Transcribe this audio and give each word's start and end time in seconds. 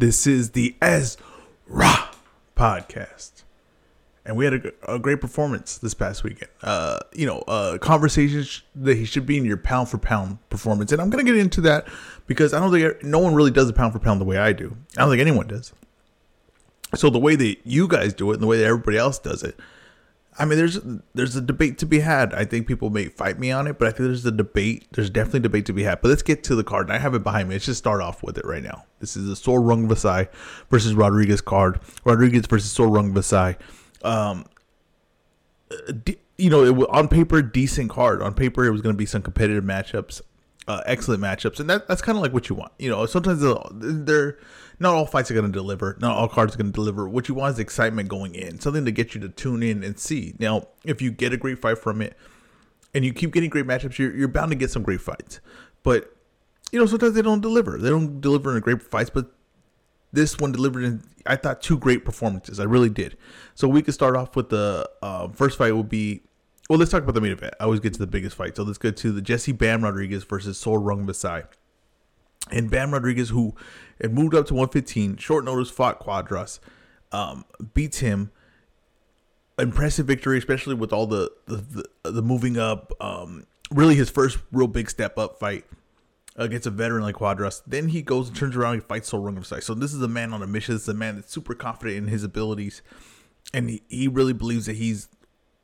This 0.00 0.26
is 0.26 0.52
the 0.52 0.74
Ezra 0.80 2.08
podcast. 2.56 3.42
And 4.24 4.34
we 4.34 4.46
had 4.46 4.54
a, 4.54 4.94
a 4.94 4.98
great 4.98 5.20
performance 5.20 5.76
this 5.76 5.92
past 5.92 6.24
weekend. 6.24 6.50
Uh, 6.62 7.00
you 7.12 7.26
know, 7.26 7.40
uh, 7.40 7.76
conversations 7.76 8.62
that 8.76 8.96
he 8.96 9.04
should 9.04 9.26
be 9.26 9.36
in 9.36 9.44
your 9.44 9.58
pound 9.58 9.90
for 9.90 9.98
pound 9.98 10.38
performance. 10.48 10.90
And 10.90 11.02
I'm 11.02 11.10
going 11.10 11.22
to 11.22 11.30
get 11.30 11.38
into 11.38 11.60
that 11.60 11.86
because 12.26 12.54
I 12.54 12.60
don't 12.60 12.72
think 12.72 13.04
no 13.04 13.18
one 13.18 13.34
really 13.34 13.50
does 13.50 13.68
a 13.68 13.74
pound 13.74 13.92
for 13.92 13.98
pound 13.98 14.22
the 14.22 14.24
way 14.24 14.38
I 14.38 14.54
do. 14.54 14.74
I 14.96 15.02
don't 15.02 15.10
think 15.10 15.20
anyone 15.20 15.48
does. 15.48 15.74
So 16.94 17.10
the 17.10 17.18
way 17.18 17.36
that 17.36 17.58
you 17.64 17.86
guys 17.86 18.14
do 18.14 18.30
it 18.30 18.34
and 18.36 18.42
the 18.42 18.46
way 18.46 18.56
that 18.56 18.64
everybody 18.64 18.96
else 18.96 19.18
does 19.18 19.42
it, 19.42 19.60
I 20.38 20.44
mean, 20.44 20.58
there's 20.58 20.78
there's 21.14 21.36
a 21.36 21.40
debate 21.40 21.76
to 21.78 21.86
be 21.86 22.00
had. 22.00 22.32
I 22.34 22.44
think 22.44 22.66
people 22.66 22.88
may 22.88 23.06
fight 23.06 23.38
me 23.38 23.50
on 23.50 23.66
it, 23.66 23.78
but 23.78 23.88
I 23.88 23.90
think 23.90 24.08
there's 24.08 24.24
a 24.24 24.30
debate. 24.30 24.86
There's 24.92 25.10
definitely 25.10 25.40
debate 25.40 25.66
to 25.66 25.72
be 25.72 25.82
had. 25.82 26.00
But 26.00 26.08
let's 26.08 26.22
get 26.22 26.44
to 26.44 26.54
the 26.54 26.64
card. 26.64 26.86
And 26.86 26.92
I 26.94 26.98
have 26.98 27.14
it 27.14 27.22
behind 27.22 27.48
me. 27.48 27.56
Let's 27.56 27.66
just 27.66 27.78
start 27.78 28.00
off 28.00 28.22
with 28.22 28.38
it 28.38 28.44
right 28.44 28.62
now. 28.62 28.84
This 29.00 29.16
is 29.16 29.26
the 29.26 29.36
Sor 29.36 29.60
Rungvisai 29.60 30.28
versus 30.70 30.94
Rodriguez 30.94 31.40
card. 31.40 31.80
Rodriguez 32.04 32.46
versus 32.46 32.70
Sor 32.70 32.86
Rungvisai. 32.88 33.56
Um, 34.02 34.46
you 36.38 36.48
know, 36.48 36.64
it 36.64 36.88
on 36.90 37.08
paper 37.08 37.42
decent 37.42 37.90
card. 37.90 38.22
On 38.22 38.32
paper, 38.32 38.64
it 38.64 38.70
was 38.70 38.80
going 38.80 38.94
to 38.94 38.98
be 38.98 39.06
some 39.06 39.22
competitive 39.22 39.64
matchups, 39.64 40.22
uh, 40.68 40.82
excellent 40.86 41.22
matchups, 41.22 41.60
and 41.60 41.68
that, 41.68 41.86
that's 41.86 42.02
kind 42.02 42.16
of 42.16 42.22
like 42.22 42.32
what 42.32 42.48
you 42.48 42.54
want. 42.54 42.72
You 42.78 42.88
know, 42.88 43.04
sometimes 43.06 43.42
they're 43.72 44.38
not 44.80 44.94
all 44.94 45.06
fights 45.06 45.30
are 45.30 45.34
going 45.34 45.46
to 45.46 45.52
deliver. 45.52 45.96
Not 46.00 46.16
all 46.16 46.26
cards 46.26 46.54
are 46.54 46.58
going 46.58 46.72
to 46.72 46.74
deliver. 46.74 47.08
What 47.08 47.28
you 47.28 47.34
want 47.34 47.52
is 47.52 47.58
excitement 47.58 48.08
going 48.08 48.34
in, 48.34 48.58
something 48.58 48.84
to 48.86 48.90
get 48.90 49.14
you 49.14 49.20
to 49.20 49.28
tune 49.28 49.62
in 49.62 49.84
and 49.84 49.98
see. 49.98 50.34
Now, 50.38 50.68
if 50.84 51.02
you 51.02 51.10
get 51.10 51.32
a 51.32 51.36
great 51.36 51.58
fight 51.58 51.78
from 51.78 52.00
it, 52.02 52.16
and 52.94 53.04
you 53.04 53.12
keep 53.12 53.32
getting 53.32 53.50
great 53.50 53.66
matchups, 53.66 53.98
you're, 53.98 54.14
you're 54.16 54.26
bound 54.26 54.50
to 54.50 54.56
get 54.56 54.70
some 54.70 54.82
great 54.82 55.00
fights. 55.00 55.40
But 55.82 56.16
you 56.72 56.78
know, 56.78 56.86
sometimes 56.86 57.14
they 57.14 57.22
don't 57.22 57.40
deliver. 57.40 57.78
They 57.78 57.90
don't 57.90 58.20
deliver 58.20 58.56
in 58.56 58.62
great 58.62 58.82
fights, 58.82 59.10
but 59.10 59.32
this 60.12 60.38
one 60.38 60.52
delivered 60.52 60.84
in 60.84 61.02
I 61.26 61.36
thought 61.36 61.60
two 61.60 61.78
great 61.78 62.04
performances. 62.04 62.58
I 62.58 62.64
really 62.64 62.88
did. 62.88 63.16
So 63.54 63.68
we 63.68 63.82
could 63.82 63.94
start 63.94 64.16
off 64.16 64.34
with 64.34 64.48
the 64.48 64.88
uh, 65.02 65.28
first 65.28 65.58
fight 65.58 65.72
will 65.72 65.84
be 65.84 66.22
well, 66.68 66.78
let's 66.78 66.92
talk 66.92 67.02
about 67.02 67.16
the 67.16 67.20
main 67.20 67.32
event. 67.32 67.52
I 67.58 67.64
always 67.64 67.80
get 67.80 67.92
to 67.94 67.98
the 67.98 68.06
biggest 68.06 68.36
fight. 68.36 68.54
So 68.56 68.62
let's 68.62 68.78
go 68.78 68.92
to 68.92 69.12
the 69.12 69.20
Jesse 69.20 69.50
Bam 69.50 69.82
Rodriguez 69.82 70.22
versus 70.22 70.56
Sor 70.56 70.78
Rungvisai. 70.78 71.44
And 72.50 72.70
Bam 72.70 72.92
Rodriguez, 72.92 73.30
who 73.30 73.54
had 74.00 74.12
moved 74.12 74.34
up 74.34 74.46
to 74.46 74.54
115, 74.54 75.16
short 75.18 75.44
notice 75.44 75.70
fought 75.70 76.00
Cuadras, 76.00 76.58
um, 77.12 77.44
beats 77.74 77.98
him. 77.98 78.30
Impressive 79.58 80.06
victory, 80.06 80.38
especially 80.38 80.74
with 80.74 80.92
all 80.92 81.06
the 81.06 81.30
the, 81.46 81.84
the, 82.02 82.10
the 82.12 82.22
moving 82.22 82.56
up. 82.56 82.92
Um, 82.98 83.46
really, 83.70 83.94
his 83.94 84.08
first 84.08 84.38
real 84.52 84.68
big 84.68 84.88
step 84.88 85.18
up 85.18 85.38
fight 85.38 85.66
against 86.36 86.66
a 86.66 86.70
veteran 86.70 87.02
like 87.02 87.16
Cuadras. 87.16 87.62
Then 87.66 87.88
he 87.88 88.00
goes 88.00 88.28
and 88.28 88.36
turns 88.36 88.56
around 88.56 88.74
and 88.74 88.84
fights 88.84 89.10
Sor 89.10 89.20
Rungvisai. 89.20 89.62
So 89.62 89.74
this 89.74 89.92
is 89.92 90.00
a 90.00 90.08
man 90.08 90.32
on 90.32 90.42
a 90.42 90.46
mission. 90.46 90.74
This 90.74 90.84
is 90.84 90.88
a 90.88 90.94
man 90.94 91.16
that's 91.16 91.30
super 91.30 91.54
confident 91.54 91.98
in 91.98 92.08
his 92.08 92.24
abilities, 92.24 92.80
and 93.52 93.68
he, 93.68 93.82
he 93.88 94.08
really 94.08 94.32
believes 94.32 94.64
that 94.66 94.76
he's 94.76 95.08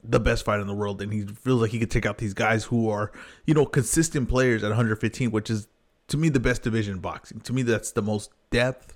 the 0.04 0.20
best 0.20 0.44
fighter 0.44 0.60
in 0.60 0.68
the 0.68 0.74
world, 0.74 1.00
and 1.00 1.12
he 1.12 1.24
feels 1.24 1.62
like 1.62 1.70
he 1.70 1.78
could 1.78 1.90
take 1.90 2.06
out 2.06 2.18
these 2.18 2.34
guys 2.34 2.64
who 2.64 2.88
are, 2.88 3.10
you 3.46 3.54
know, 3.54 3.66
consistent 3.66 4.28
players 4.28 4.62
at 4.62 4.68
115, 4.68 5.30
which 5.30 5.50
is 5.50 5.68
to 6.08 6.16
me 6.16 6.28
the 6.28 6.40
best 6.40 6.62
division 6.62 6.94
in 6.94 7.00
boxing. 7.00 7.40
To 7.40 7.52
me, 7.52 7.62
that's 7.62 7.92
the 7.92 8.02
most 8.02 8.30
depth. 8.50 8.94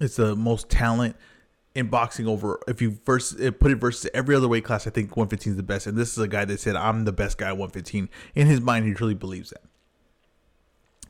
It's 0.00 0.16
the 0.16 0.34
most 0.34 0.68
talent 0.68 1.16
in 1.74 1.88
boxing 1.88 2.26
over. 2.26 2.58
If 2.66 2.80
you 2.80 2.98
first 3.04 3.38
put 3.58 3.70
it 3.70 3.76
versus 3.76 4.10
every 4.14 4.34
other 4.34 4.48
weight 4.48 4.64
class, 4.64 4.86
I 4.86 4.90
think 4.90 5.16
115 5.16 5.52
is 5.52 5.56
the 5.56 5.62
best. 5.62 5.86
And 5.86 5.96
this 5.96 6.12
is 6.12 6.18
a 6.18 6.28
guy 6.28 6.44
that 6.46 6.60
said, 6.60 6.76
"I'm 6.76 7.04
the 7.04 7.12
best 7.12 7.38
guy 7.38 7.48
at 7.48 7.58
115." 7.58 8.08
In 8.34 8.46
his 8.46 8.60
mind, 8.60 8.86
he 8.86 8.94
truly 8.94 9.14
believes 9.14 9.50
that. 9.50 9.62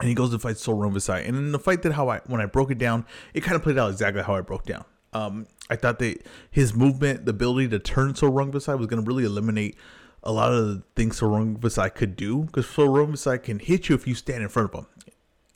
And 0.01 0.09
he 0.09 0.15
goes 0.15 0.31
to 0.31 0.39
fight 0.39 0.57
Rungvisai. 0.57 1.27
And 1.27 1.37
in 1.37 1.53
the 1.53 1.59
fight 1.59 1.83
that 1.83 1.93
how 1.93 2.09
I 2.09 2.19
when 2.27 2.41
I 2.41 2.47
broke 2.47 2.71
it 2.71 2.79
down, 2.79 3.07
it 3.33 3.43
kind 3.43 3.57
of 3.57 3.63
played 3.63 3.79
out 3.79 3.91
exactly 3.91 4.23
how 4.23 4.35
I 4.35 4.41
broke 4.41 4.65
down. 4.65 4.85
Um, 5.13 5.47
I 5.71 5.77
thought 5.77 5.99
that 6.01 6.27
his 6.51 6.75
movement, 6.75 7.25
the 7.25 7.31
ability 7.31 7.69
to 7.69 7.79
turn 7.79 8.15
Sor 8.15 8.31
Rungvisai 8.31 8.77
was 8.77 8.87
going 8.87 9.03
to 9.03 9.09
really 9.09 9.25
eliminate 9.25 9.77
a 10.23 10.33
lot 10.33 10.53
of 10.53 10.67
the 10.67 10.83
things 10.97 11.19
Sor 11.19 11.31
Rungvisai 11.31 11.95
could 11.95 12.17
do 12.17 12.43
because 12.43 12.69
Sor 12.69 12.89
Rungvisai 12.89 13.43
can 13.43 13.61
hit 13.61 13.89
you 13.89 13.95
if 13.95 14.07
you 14.07 14.15
stand 14.15 14.43
in 14.43 14.49
front 14.49 14.75
of 14.75 14.81
him 14.81 14.87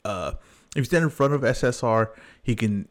uh, 0.05 0.33
if 0.75 0.77
you 0.77 0.83
stand 0.85 1.03
in 1.03 1.09
front 1.09 1.33
of 1.33 1.41
SSR, 1.41 2.09
he 2.41 2.55
can 2.55 2.87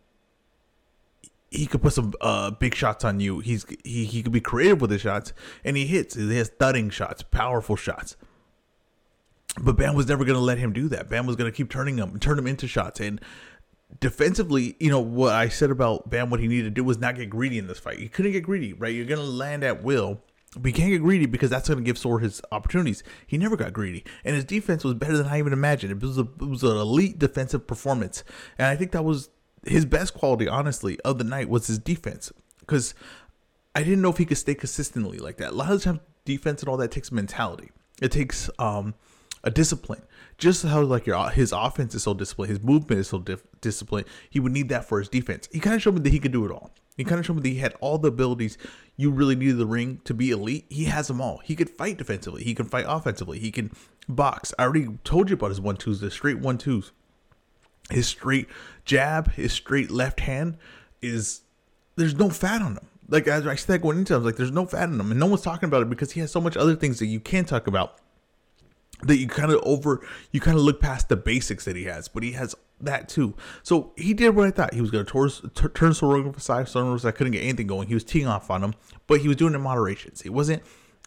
he 1.50 1.66
could 1.66 1.82
put 1.82 1.93
some 1.93 2.12
uh, 2.21 2.50
big 2.53 2.75
shots 2.75 3.04
on 3.04 3.21
you. 3.21 3.41
He's 3.41 3.66
he 3.84 4.04
he 4.04 4.22
could 4.22 4.32
be 4.32 4.41
creative 4.41 4.81
with 4.81 4.91
his 4.91 5.00
shots, 5.00 5.32
and 5.65 5.76
he 5.76 5.87
hits. 5.87 6.15
He 6.15 6.37
has 6.37 6.48
thudding 6.48 6.91
shots, 6.91 7.22
powerful 7.22 7.76
shots. 7.76 8.16
But 9.60 9.76
Bam 9.76 9.94
was 9.94 10.06
never 10.06 10.25
going 10.25 10.37
to 10.37 10.44
let 10.44 10.59
him 10.59 10.72
do 10.72 10.88
that. 10.88 11.09
Bam 11.09 11.26
was 11.26 11.34
going 11.34 11.50
to 11.50 11.56
keep 11.56 11.71
turning 11.71 11.97
him, 11.97 12.21
turn 12.21 12.38
him 12.38 12.47
into 12.47 12.69
shots. 12.69 13.00
And 13.00 13.21
defensively, 13.98 14.77
you 14.78 14.91
know 14.91 15.00
what 15.00 15.32
I 15.32 15.48
said 15.48 15.71
about 15.71 16.09
Bam, 16.09 16.31
what 16.31 16.38
he 16.38 16.47
needed 16.47 16.65
to 16.65 16.71
do 16.71 16.84
was 16.84 16.98
not 16.98 17.16
get 17.16 17.31
greedy 17.31 17.59
in 17.59 17.66
this 17.66 17.81
fight. 17.81 17.98
He 17.98 18.09
couldn't 18.09 18.31
get 18.31 18.44
greedy, 18.44 18.75
right? 18.75 18.94
You're 18.94 19.06
going 19.06 19.21
to 19.21 19.27
land 19.27 19.65
at 19.65 19.82
will 19.82 20.21
he 20.65 20.72
can't 20.72 20.91
get 20.91 21.03
greedy 21.03 21.27
because 21.27 21.50
that's 21.50 21.69
going 21.69 21.78
to 21.78 21.84
give 21.84 21.97
Sor 21.97 22.19
his 22.19 22.43
opportunities. 22.50 23.03
He 23.27 23.38
never 23.38 23.56
got 23.56 23.72
greedy, 23.72 24.05
and 24.25 24.34
his 24.34 24.44
defense 24.44 24.83
was 24.83 24.94
better 24.94 25.16
than 25.16 25.27
I 25.27 25.38
even 25.38 25.53
imagined. 25.53 25.93
It 25.93 26.05
was 26.05 26.19
a, 26.19 26.22
it 26.22 26.49
was 26.49 26.62
an 26.62 26.77
elite 26.77 27.19
defensive 27.19 27.66
performance, 27.66 28.25
and 28.59 28.66
I 28.66 28.77
think 28.77 28.93
that 28.93 29.05
was 29.05 29.31
his 29.65 29.84
best 29.84 30.15
quality, 30.15 30.49
honestly, 30.49 30.99
of 31.00 31.19
the 31.19 31.25
night 31.25 31.49
was 31.49 31.66
his 31.66 31.78
defense. 31.78 32.33
Because 32.59 32.94
I 33.75 33.83
didn't 33.83 34.03
know 34.03 34.10
if 34.10 34.19
he 34.19 34.25
could 34.25 34.39
stay 34.39 34.55
consistently 34.55 35.19
like 35.19 35.37
that. 35.37 35.50
A 35.50 35.55
lot 35.55 35.72
of 35.72 35.83
times, 35.83 36.00
defense 36.25 36.62
and 36.62 36.69
all 36.69 36.77
that 36.78 36.91
takes 36.91 37.12
mentality. 37.12 37.71
It 38.00 38.10
takes 38.10 38.50
um, 38.59 38.94
a 39.43 39.51
discipline. 39.51 40.03
Just 40.39 40.65
how 40.65 40.81
like 40.83 41.06
your 41.06 41.31
his 41.31 41.53
offense 41.53 41.95
is 41.95 42.03
so 42.03 42.15
disciplined, 42.15 42.51
his 42.51 42.62
movement 42.62 43.01
is 43.01 43.09
so 43.09 43.19
dif- 43.19 43.47
disciplined. 43.61 44.06
He 44.28 44.41
would 44.41 44.53
need 44.53 44.69
that 44.71 44.87
for 44.87 44.99
his 44.99 45.09
defense. 45.09 45.49
He 45.53 45.61
kind 45.61 45.77
of 45.77 45.83
showed 45.83 45.95
me 45.95 46.01
that 46.01 46.12
he 46.12 46.19
could 46.19 46.33
do 46.33 46.45
it 46.45 46.51
all. 46.51 46.71
He 46.97 47.05
kind 47.05 47.19
of 47.19 47.27
showed 47.27 47.37
me 47.37 47.43
that 47.43 47.49
he 47.49 47.59
had 47.59 47.75
all 47.81 47.99
the 47.99 48.09
abilities 48.09 48.59
you 48.97 49.11
really 49.11 49.37
needed 49.37 49.59
the 49.59 49.67
ring 49.67 50.01
to 50.05 50.12
be 50.12 50.31
elite. 50.31 50.67
He 50.69 50.84
has 50.84 51.09
them 51.09 51.21
all. 51.21 51.39
He 51.39 51.56
could 51.56 51.71
fight 51.71 51.99
defensively. 51.99 52.45
He 52.45 52.55
can 52.55 52.67
fight 52.67 52.84
offensively. 52.87 53.39
He 53.39 53.51
can 53.51 53.71
box. 54.09 54.53
I 54.59 54.65
already 54.65 54.89
told 55.05 55.31
you 55.31 55.34
about 55.34 55.51
his 55.51 55.61
one 55.61 55.77
twos, 55.77 56.01
the 56.01 56.11
straight 56.11 56.39
one 56.39 56.59
twos. 56.59 56.93
His 57.91 58.07
straight 58.07 58.49
jab, 58.84 59.33
his 59.33 59.53
straight 59.53 59.91
left 59.91 60.21
hand 60.21 60.59
is 61.03 61.43
there's 61.97 62.15
no 62.15 62.31
fat 62.31 62.62
on 62.62 62.72
him. 62.72 62.87
Like 63.09 63.27
as 63.27 63.47
I 63.47 63.57
said 63.57 63.83
going 63.83 63.99
into, 63.99 64.15
I 64.15 64.19
was 64.19 64.27
like, 64.27 64.37
there's 64.37 64.53
no 64.53 64.67
fat 64.67 64.89
in 64.89 65.01
him, 65.01 65.11
and 65.11 65.19
no 65.19 65.27
one's 65.27 65.43
talking 65.43 65.69
about 65.69 65.83
it 65.83 65.91
because 65.91 66.12
he 66.12 66.21
has 66.21 66.31
so 66.31 66.41
much 66.41 66.57
other 66.57 66.77
things 66.77 66.99
that 67.01 67.07
you 67.07 67.19
can 67.19 67.45
talk 67.45 67.67
about 67.67 67.99
that 69.03 69.16
you 69.16 69.27
kind 69.27 69.53
of 69.53 69.61
over 69.62 70.06
you 70.31 70.41
kind 70.41 70.56
of 70.56 70.62
look 70.62 70.81
past 70.81 71.09
the 71.09 71.16
basics 71.16 71.65
that 71.65 71.77
he 71.77 71.84
has 71.84 72.09
but 72.09 72.22
he 72.22 72.33
has 72.33 72.55
that 72.81 73.09
too. 73.09 73.34
So 73.62 73.93
he 73.97 74.15
did 74.15 74.34
what 74.34 74.47
i 74.47 74.50
thought. 74.50 74.72
He 74.72 74.81
was 74.81 74.91
going 74.91 75.05
to 75.05 75.50
tur- 75.55 75.69
turn 75.69 75.93
Sor 75.93 76.15
Rungvisai 76.15 76.62
Sorokin 76.62 77.05
i 77.05 77.10
couldn't 77.10 77.33
get 77.33 77.43
anything 77.43 77.66
going. 77.66 77.89
He 77.89 77.94
was 77.94 78.05
teeing 78.05 78.27
off 78.27 78.50
on 78.50 78.65
him 78.65 78.75
but 79.06 79.21
he 79.21 79.28
was 79.28 79.37
doing 79.37 79.53
it 79.53 79.56
in 79.56 79.62
moderation 79.62 80.12
he 80.22 80.28
wasn't 80.28 80.62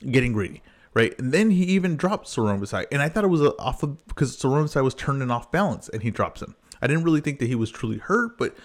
getting 0.09 0.33
greedy 0.33 0.61
right? 0.95 1.17
And 1.17 1.31
then 1.31 1.49
he 1.49 1.63
even 1.63 1.97
dropped 1.97 2.27
Sorokin 2.27 2.87
and 2.91 3.01
i 3.01 3.09
thought 3.09 3.23
it 3.23 3.27
was 3.27 3.41
off 3.59 3.83
of 3.83 4.05
because 4.07 4.37
Sorokin 4.37 4.83
was 4.83 4.93
turning 4.93 5.31
off 5.31 5.51
balance 5.51 5.89
and 5.89 6.03
he 6.03 6.11
drops 6.11 6.41
him. 6.41 6.55
I 6.81 6.87
didn't 6.87 7.03
really 7.03 7.21
think 7.21 7.39
that 7.39 7.47
he 7.47 7.55
was 7.55 7.71
truly 7.71 7.97
hurt 7.97 8.37
but 8.37 8.55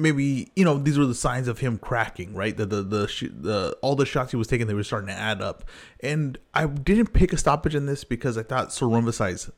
maybe 0.00 0.50
you 0.56 0.64
know 0.64 0.78
these 0.78 0.98
were 0.98 1.06
the 1.06 1.14
signs 1.14 1.48
of 1.48 1.58
him 1.58 1.78
cracking, 1.78 2.34
right? 2.34 2.56
The 2.56 2.66
the 2.66 2.82
the, 2.82 3.30
the 3.40 3.78
all 3.82 3.94
the 3.94 4.06
shots 4.06 4.30
he 4.30 4.36
was 4.36 4.46
taking 4.46 4.66
they 4.66 4.74
were 4.74 4.82
starting 4.82 5.08
to 5.08 5.14
add 5.14 5.42
up, 5.42 5.64
and 6.00 6.38
I 6.54 6.66
didn't 6.66 7.12
pick 7.12 7.32
a 7.32 7.36
stoppage 7.36 7.74
in 7.74 7.86
this 7.86 8.04
because 8.04 8.36
I 8.36 8.42
thought 8.42 8.68
Rungvisai's, 8.70 9.50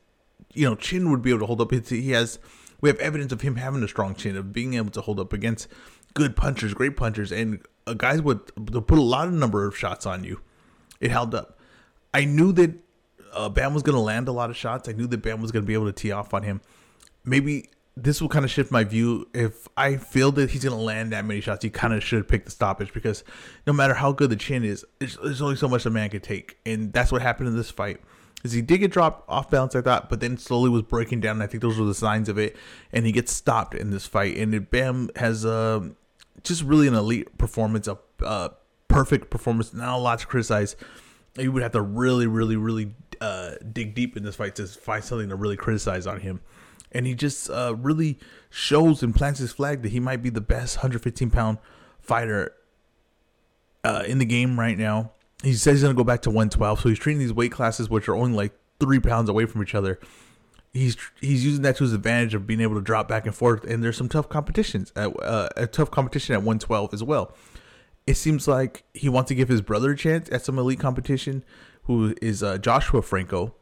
you 0.53 0.69
know, 0.69 0.75
chin 0.75 1.09
would 1.11 1.21
be 1.21 1.29
able 1.29 1.39
to 1.39 1.45
hold 1.45 1.61
up. 1.61 1.71
He 1.71 2.11
has 2.11 2.39
we 2.81 2.89
have 2.89 2.99
evidence 2.99 3.31
of 3.31 3.41
him 3.41 3.55
having 3.55 3.81
a 3.83 3.87
strong 3.87 4.15
chin 4.15 4.35
of 4.35 4.51
being 4.51 4.73
able 4.73 4.91
to 4.91 5.01
hold 5.01 5.19
up 5.19 5.33
against 5.33 5.67
good 6.13 6.35
punchers, 6.35 6.73
great 6.73 6.97
punchers, 6.97 7.31
and 7.31 7.61
uh, 7.87 7.93
guys 7.93 8.21
would 8.21 8.45
put 8.55 8.97
a 8.97 9.01
lot 9.01 9.27
of 9.27 9.33
number 9.33 9.65
of 9.65 9.77
shots 9.77 10.05
on 10.05 10.23
you. 10.23 10.41
It 10.99 11.11
held 11.11 11.33
up. 11.33 11.57
I 12.13 12.25
knew 12.25 12.51
that 12.53 12.71
uh, 13.33 13.49
Bam 13.49 13.73
was 13.73 13.83
going 13.83 13.95
to 13.95 14.01
land 14.01 14.27
a 14.27 14.31
lot 14.31 14.49
of 14.49 14.57
shots. 14.57 14.87
I 14.87 14.91
knew 14.91 15.07
that 15.07 15.21
Bam 15.21 15.41
was 15.41 15.51
going 15.51 15.63
to 15.63 15.67
be 15.67 15.73
able 15.73 15.87
to 15.87 15.93
tee 15.93 16.11
off 16.11 16.33
on 16.33 16.43
him. 16.43 16.61
Maybe 17.25 17.69
this 17.95 18.21
will 18.21 18.29
kind 18.29 18.43
of 18.43 18.49
shift 18.49 18.71
my 18.71 18.83
view. 18.83 19.27
If 19.33 19.67
I 19.77 19.97
feel 19.97 20.31
that 20.33 20.49
he's 20.49 20.63
going 20.63 20.75
to 20.75 20.83
land 20.83 21.11
that 21.13 21.25
many 21.25 21.41
shots, 21.41 21.63
he 21.63 21.69
kind 21.69 21.93
of 21.93 22.03
should 22.03 22.27
pick 22.27 22.45
the 22.45 22.51
stoppage 22.51 22.91
because 22.93 23.23
no 23.67 23.73
matter 23.73 23.93
how 23.93 24.11
good 24.11 24.29
the 24.29 24.35
chin 24.35 24.63
is, 24.63 24.83
there's, 24.99 25.41
only 25.41 25.55
so 25.55 25.67
much 25.67 25.85
a 25.85 25.89
man 25.89 26.09
could 26.09 26.23
take, 26.23 26.57
and 26.65 26.91
that's 26.91 27.11
what 27.11 27.21
happened 27.21 27.49
in 27.49 27.55
this 27.55 27.69
fight. 27.69 28.01
Is 28.43 28.51
he 28.51 28.61
did 28.61 28.79
get 28.79 28.91
dropped 28.91 29.29
off 29.29 29.49
balance, 29.49 29.75
I 29.75 29.81
thought, 29.81 30.09
but 30.09 30.19
then 30.19 30.37
slowly 30.37 30.69
was 30.69 30.81
breaking 30.81 31.21
down. 31.21 31.41
I 31.41 31.47
think 31.47 31.61
those 31.61 31.79
were 31.79 31.85
the 31.85 31.93
signs 31.93 32.27
of 32.27 32.37
it, 32.37 32.57
and 32.91 33.05
he 33.05 33.11
gets 33.11 33.31
stopped 33.31 33.73
in 33.73 33.91
this 33.91 34.05
fight. 34.05 34.35
And 34.37 34.53
it, 34.53 34.69
Bam 34.69 35.09
has 35.15 35.45
uh, 35.45 35.87
just 36.43 36.63
really 36.63 36.87
an 36.87 36.93
elite 36.93 37.37
performance, 37.37 37.87
a 37.87 38.51
perfect 38.89 39.29
performance. 39.29 39.73
Not 39.73 39.95
a 39.95 39.97
lot 39.97 40.19
to 40.19 40.27
criticize. 40.27 40.75
You 41.37 41.53
would 41.53 41.63
have 41.63 41.71
to 41.71 41.81
really, 41.81 42.27
really, 42.27 42.57
really 42.57 42.93
uh, 43.21 43.51
dig 43.71 43.95
deep 43.95 44.17
in 44.17 44.23
this 44.23 44.35
fight 44.35 44.55
to 44.55 44.67
find 44.67 45.03
something 45.03 45.29
to 45.29 45.35
really 45.35 45.55
criticize 45.55 46.05
on 46.05 46.19
him 46.19 46.41
and 46.93 47.05
he 47.05 47.15
just 47.15 47.49
uh, 47.49 47.75
really 47.77 48.19
shows 48.49 49.03
and 49.03 49.15
plants 49.15 49.39
his 49.39 49.51
flag 49.51 49.81
that 49.81 49.89
he 49.89 49.99
might 49.99 50.21
be 50.21 50.29
the 50.29 50.41
best 50.41 50.77
115 50.77 51.29
pound 51.29 51.57
fighter 51.99 52.53
uh, 53.83 54.03
in 54.07 54.19
the 54.19 54.25
game 54.25 54.59
right 54.59 54.77
now. 54.77 55.11
He 55.43 55.53
says 55.53 55.75
he's 55.75 55.83
gonna 55.83 55.93
go 55.93 56.03
back 56.03 56.21
to 56.21 56.29
112, 56.29 56.79
so 56.79 56.89
he's 56.89 56.99
treating 56.99 57.19
these 57.19 57.33
weight 57.33 57.51
classes, 57.51 57.89
which 57.89 58.07
are 58.07 58.15
only 58.15 58.35
like 58.35 58.53
three 58.79 58.99
pounds 58.99 59.29
away 59.29 59.45
from 59.45 59.61
each 59.61 59.75
other, 59.75 59.99
he's 60.73 60.97
he's 61.21 61.45
using 61.45 61.61
that 61.61 61.77
to 61.77 61.83
his 61.83 61.93
advantage 61.93 62.33
of 62.33 62.45
being 62.47 62.59
able 62.59 62.75
to 62.75 62.81
drop 62.81 63.07
back 63.07 63.25
and 63.25 63.35
forth. 63.35 63.63
And 63.63 63.83
there's 63.83 63.97
some 63.97 64.09
tough 64.09 64.27
competitions 64.29 64.91
at 64.95 65.17
uh, 65.21 65.49
a 65.55 65.67
tough 65.67 65.91
competition 65.91 66.33
at 66.33 66.39
112 66.39 66.93
as 66.93 67.03
well. 67.03 67.33
It 68.05 68.15
seems 68.15 68.47
like 68.47 68.83
he 68.93 69.07
wants 69.07 69.29
to 69.29 69.35
give 69.35 69.47
his 69.47 69.61
brother 69.61 69.91
a 69.91 69.97
chance 69.97 70.29
at 70.31 70.43
some 70.43 70.59
elite 70.59 70.79
competition, 70.79 71.45
who 71.83 72.13
is 72.21 72.43
uh, 72.43 72.57
Joshua 72.57 73.01
Franco. 73.01 73.55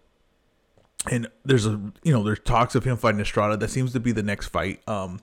And 1.09 1.27
there's 1.43 1.65
a 1.65 1.79
you 2.03 2.13
know 2.13 2.23
there's 2.23 2.39
talks 2.39 2.75
of 2.75 2.83
him 2.83 2.97
fighting 2.97 3.21
Estrada. 3.21 3.57
That 3.57 3.69
seems 3.69 3.93
to 3.93 3.99
be 3.99 4.11
the 4.11 4.23
next 4.23 4.47
fight. 4.47 4.87
Um, 4.87 5.19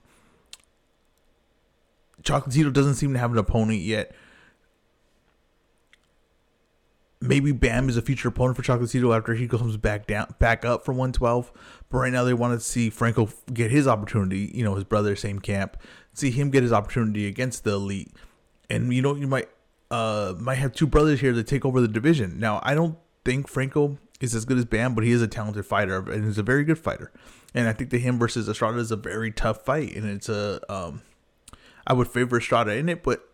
Chocolatito 2.21 2.73
doesn't 2.73 2.95
seem 2.95 3.13
to 3.13 3.19
have 3.19 3.31
an 3.31 3.37
opponent 3.37 3.79
yet 3.79 4.13
maybe 7.21 7.51
Bam 7.51 7.89
is 7.89 7.97
a 7.97 8.01
future 8.01 8.29
opponent 8.29 8.57
for 8.57 8.63
Chocolatito 8.63 9.15
after 9.15 9.33
he 9.33 9.47
comes 9.47 9.77
back 9.77 10.07
down, 10.07 10.33
back 10.39 10.63
up 10.63 10.85
from 10.85 10.97
112. 10.97 11.51
But 11.89 11.97
right 11.97 12.13
now, 12.13 12.23
they 12.23 12.33
want 12.33 12.59
to 12.59 12.65
see 12.65 12.89
Franco 12.89 13.29
get 13.53 13.71
his 13.71 13.87
opportunity. 13.87 14.51
You 14.53 14.63
know, 14.63 14.75
his 14.75 14.83
brother, 14.83 15.15
same 15.15 15.39
camp. 15.39 15.77
See 16.13 16.31
him 16.31 16.49
get 16.49 16.63
his 16.63 16.73
opportunity 16.73 17.27
against 17.27 17.63
the 17.63 17.73
elite, 17.73 18.11
and 18.69 18.93
you 18.93 19.01
know, 19.01 19.15
you 19.15 19.27
might 19.27 19.49
uh 19.91 20.35
might 20.37 20.55
have 20.55 20.73
two 20.73 20.87
brothers 20.87 21.19
here 21.19 21.33
to 21.33 21.43
take 21.43 21.65
over 21.65 21.81
the 21.81 21.87
division. 21.87 22.39
Now, 22.39 22.59
I 22.63 22.75
don't 22.75 22.97
think 23.23 23.47
Franco 23.47 23.97
is 24.19 24.35
as 24.35 24.45
good 24.45 24.57
as 24.57 24.65
Bam, 24.65 24.95
but 24.95 25.03
he 25.03 25.11
is 25.11 25.21
a 25.21 25.27
talented 25.27 25.65
fighter 25.65 25.97
and 26.11 26.25
he's 26.25 26.37
a 26.37 26.43
very 26.43 26.63
good 26.63 26.79
fighter. 26.79 27.11
And 27.53 27.67
I 27.67 27.73
think 27.73 27.89
that 27.91 27.99
him 27.99 28.19
versus 28.19 28.47
Estrada 28.47 28.77
is 28.77 28.91
a 28.91 28.95
very 28.95 29.31
tough 29.31 29.65
fight, 29.65 29.95
and 29.95 30.05
it's 30.05 30.29
a 30.29 30.61
um, 30.71 31.01
I 31.87 31.93
would 31.93 32.07
favor 32.07 32.37
Estrada 32.37 32.75
in 32.75 32.89
it, 32.89 33.01
but 33.01 33.27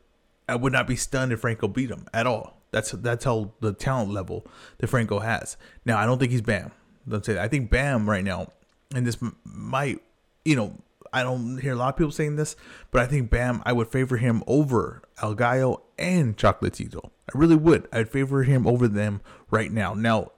I 0.48 0.56
would 0.56 0.72
not 0.72 0.88
be 0.88 0.96
stunned 0.96 1.34
if 1.34 1.42
Franco 1.42 1.68
beat 1.68 1.90
him 1.90 2.08
at 2.14 2.26
all. 2.26 2.62
That's 2.72 2.92
that's 2.92 3.26
how 3.26 3.52
the 3.60 3.74
talent 3.74 4.12
level 4.12 4.46
that 4.78 4.88
Franco 4.88 5.20
has. 5.20 5.58
Now 5.86 5.98
I 5.98 6.06
don't 6.06 6.20
think 6.20 6.32
he's 6.32 6.42
Bam. 6.42 6.72
Don't 7.08 7.26
say 7.26 7.34
that. 7.34 7.44
I 7.44 7.48
think 7.48 7.70
Bam 7.70 8.10
right 8.10 8.24
now, 8.24 8.52
and 8.94 9.06
this 9.06 9.18
might, 9.44 10.02
you 10.44 10.56
know, 10.56 10.78
I 11.14 11.24
don't 11.24 11.58
hear 11.60 11.74
a 11.74 11.76
lot 11.76 11.90
of 11.90 11.98
people 11.98 12.12
saying 12.12 12.36
this, 12.36 12.56
but 12.92 13.02
I 13.02 13.06
think 13.06 13.30
Bam, 13.30 13.62
I 13.66 13.74
would 13.74 13.90
favor 13.90 14.18
him 14.18 14.44
over 14.48 15.02
El 15.22 15.36
Gallo 15.36 15.84
and 15.98 16.36
Chocolatito. 16.36 17.12
I 17.34 17.38
really 17.38 17.56
would. 17.56 17.88
I'd 17.94 18.10
favor 18.10 18.44
him 18.44 18.68
over 18.68 18.88
them 18.88 19.22
right 19.50 19.72
now. 19.72 19.94
Now, 19.94 20.32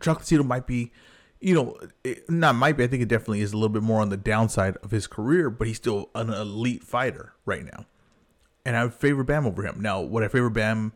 Chocolatito 0.00 0.44
might 0.44 0.66
be, 0.66 0.92
you 1.40 1.54
know, 1.54 1.78
it, 2.04 2.28
not 2.30 2.54
might 2.54 2.76
be. 2.76 2.84
I 2.84 2.86
think 2.86 3.02
it 3.02 3.08
definitely 3.08 3.40
is 3.40 3.52
a 3.52 3.56
little 3.56 3.68
bit 3.68 3.82
more 3.82 4.00
on 4.00 4.08
the 4.08 4.16
downside 4.16 4.76
of 4.78 4.90
his 4.90 5.06
career, 5.06 5.50
but 5.50 5.66
he's 5.66 5.76
still 5.76 6.10
an 6.14 6.30
elite 6.30 6.84
fighter 6.84 7.34
right 7.44 7.64
now. 7.64 7.86
And 8.64 8.76
I 8.76 8.84
would 8.84 8.94
favor 8.94 9.22
Bam 9.22 9.46
over 9.46 9.62
him. 9.62 9.80
Now, 9.80 10.00
would 10.00 10.24
I 10.24 10.28
favor 10.28 10.50
Bam 10.50 10.92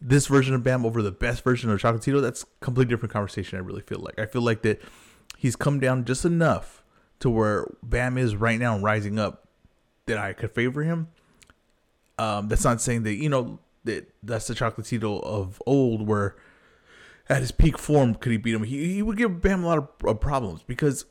this 0.00 0.26
version 0.26 0.54
of 0.54 0.62
Bam 0.62 0.86
over 0.86 1.02
the 1.02 1.10
best 1.10 1.44
version 1.44 1.70
of 1.70 1.80
Chocolatito, 1.80 2.22
that's 2.22 2.44
completely 2.60 2.90
different 2.90 3.12
conversation. 3.12 3.58
I 3.58 3.62
really 3.62 3.82
feel 3.82 3.98
like 3.98 4.18
I 4.18 4.26
feel 4.26 4.42
like 4.42 4.62
that 4.62 4.80
he's 5.36 5.56
come 5.56 5.78
down 5.78 6.04
just 6.04 6.24
enough 6.24 6.82
to 7.20 7.28
where 7.28 7.66
Bam 7.82 8.16
is 8.16 8.34
right 8.36 8.58
now 8.58 8.78
rising 8.78 9.18
up 9.18 9.48
that 10.06 10.18
I 10.18 10.32
could 10.32 10.52
favor 10.52 10.82
him. 10.82 11.08
Um, 12.18 12.48
that's 12.48 12.64
not 12.64 12.80
saying 12.80 13.02
that 13.04 13.14
you 13.14 13.28
know 13.28 13.58
that 13.84 14.10
that's 14.22 14.46
the 14.46 14.54
Chocolatito 14.54 15.22
of 15.22 15.62
old, 15.66 16.06
where 16.06 16.36
at 17.30 17.40
his 17.40 17.52
peak 17.52 17.78
form 17.78 18.16
could 18.16 18.32
he 18.32 18.38
beat 18.38 18.54
him? 18.54 18.64
He 18.64 18.94
he 18.94 19.02
would 19.02 19.16
give 19.16 19.40
Bam 19.40 19.64
a 19.64 19.66
lot 19.66 19.78
of, 19.78 19.88
of 20.04 20.20
problems 20.20 20.62
because 20.66 21.06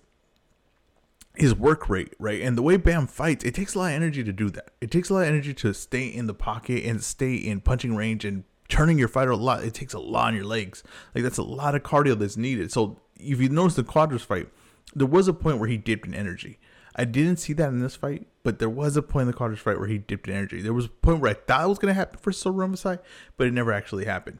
his 1.35 1.55
work 1.55 1.89
rate, 1.89 2.13
right? 2.19 2.41
And 2.41 2.57
the 2.57 2.61
way 2.61 2.75
Bam 2.75 3.07
fights, 3.07 3.45
it 3.45 3.55
takes 3.55 3.73
a 3.73 3.79
lot 3.79 3.87
of 3.87 3.93
energy 3.93 4.23
to 4.23 4.33
do 4.33 4.49
that. 4.49 4.71
It 4.81 4.91
takes 4.91 5.09
a 5.09 5.13
lot 5.13 5.21
of 5.21 5.27
energy 5.29 5.53
to 5.55 5.73
stay 5.73 6.05
in 6.05 6.27
the 6.27 6.33
pocket 6.33 6.83
and 6.83 7.01
stay 7.01 7.35
in 7.35 7.61
punching 7.61 7.95
range 7.95 8.25
and 8.25 8.43
turning 8.67 8.99
your 8.99 9.07
fighter 9.07 9.31
a 9.31 9.37
lot. 9.37 9.63
It 9.63 9.73
takes 9.73 9.93
a 9.93 9.99
lot 9.99 10.27
on 10.27 10.35
your 10.35 10.43
legs. 10.43 10.83
Like 11.15 11.23
that's 11.23 11.37
a 11.37 11.43
lot 11.43 11.75
of 11.75 11.83
cardio 11.83 12.19
that's 12.19 12.37
needed. 12.37 12.71
So 12.71 12.99
if 13.15 13.39
you 13.39 13.47
notice 13.47 13.75
the 13.75 13.83
Cuadras 13.83 14.21
fight, 14.21 14.49
there 14.93 15.07
was 15.07 15.27
a 15.27 15.33
point 15.33 15.59
where 15.59 15.69
he 15.69 15.77
dipped 15.77 16.05
in 16.05 16.13
energy. 16.13 16.59
I 16.95 17.05
didn't 17.05 17.37
see 17.37 17.53
that 17.53 17.69
in 17.69 17.79
this 17.79 17.95
fight, 17.95 18.27
but 18.43 18.59
there 18.59 18.69
was 18.69 18.97
a 18.97 19.01
point 19.01 19.21
in 19.21 19.27
the 19.27 19.37
Cuadras 19.37 19.59
fight 19.59 19.79
where 19.79 19.87
he 19.87 19.99
dipped 19.99 20.27
in 20.27 20.35
energy. 20.35 20.61
There 20.61 20.73
was 20.73 20.85
a 20.85 20.89
point 20.89 21.21
where 21.21 21.31
I 21.31 21.35
thought 21.35 21.63
it 21.63 21.69
was 21.69 21.79
going 21.79 21.93
to 21.93 21.97
happen 21.97 22.19
for 22.19 22.33
Sor 22.33 22.51
Rungvisai, 22.51 22.99
but 23.37 23.47
it 23.47 23.53
never 23.53 23.71
actually 23.71 24.03
happened. 24.03 24.39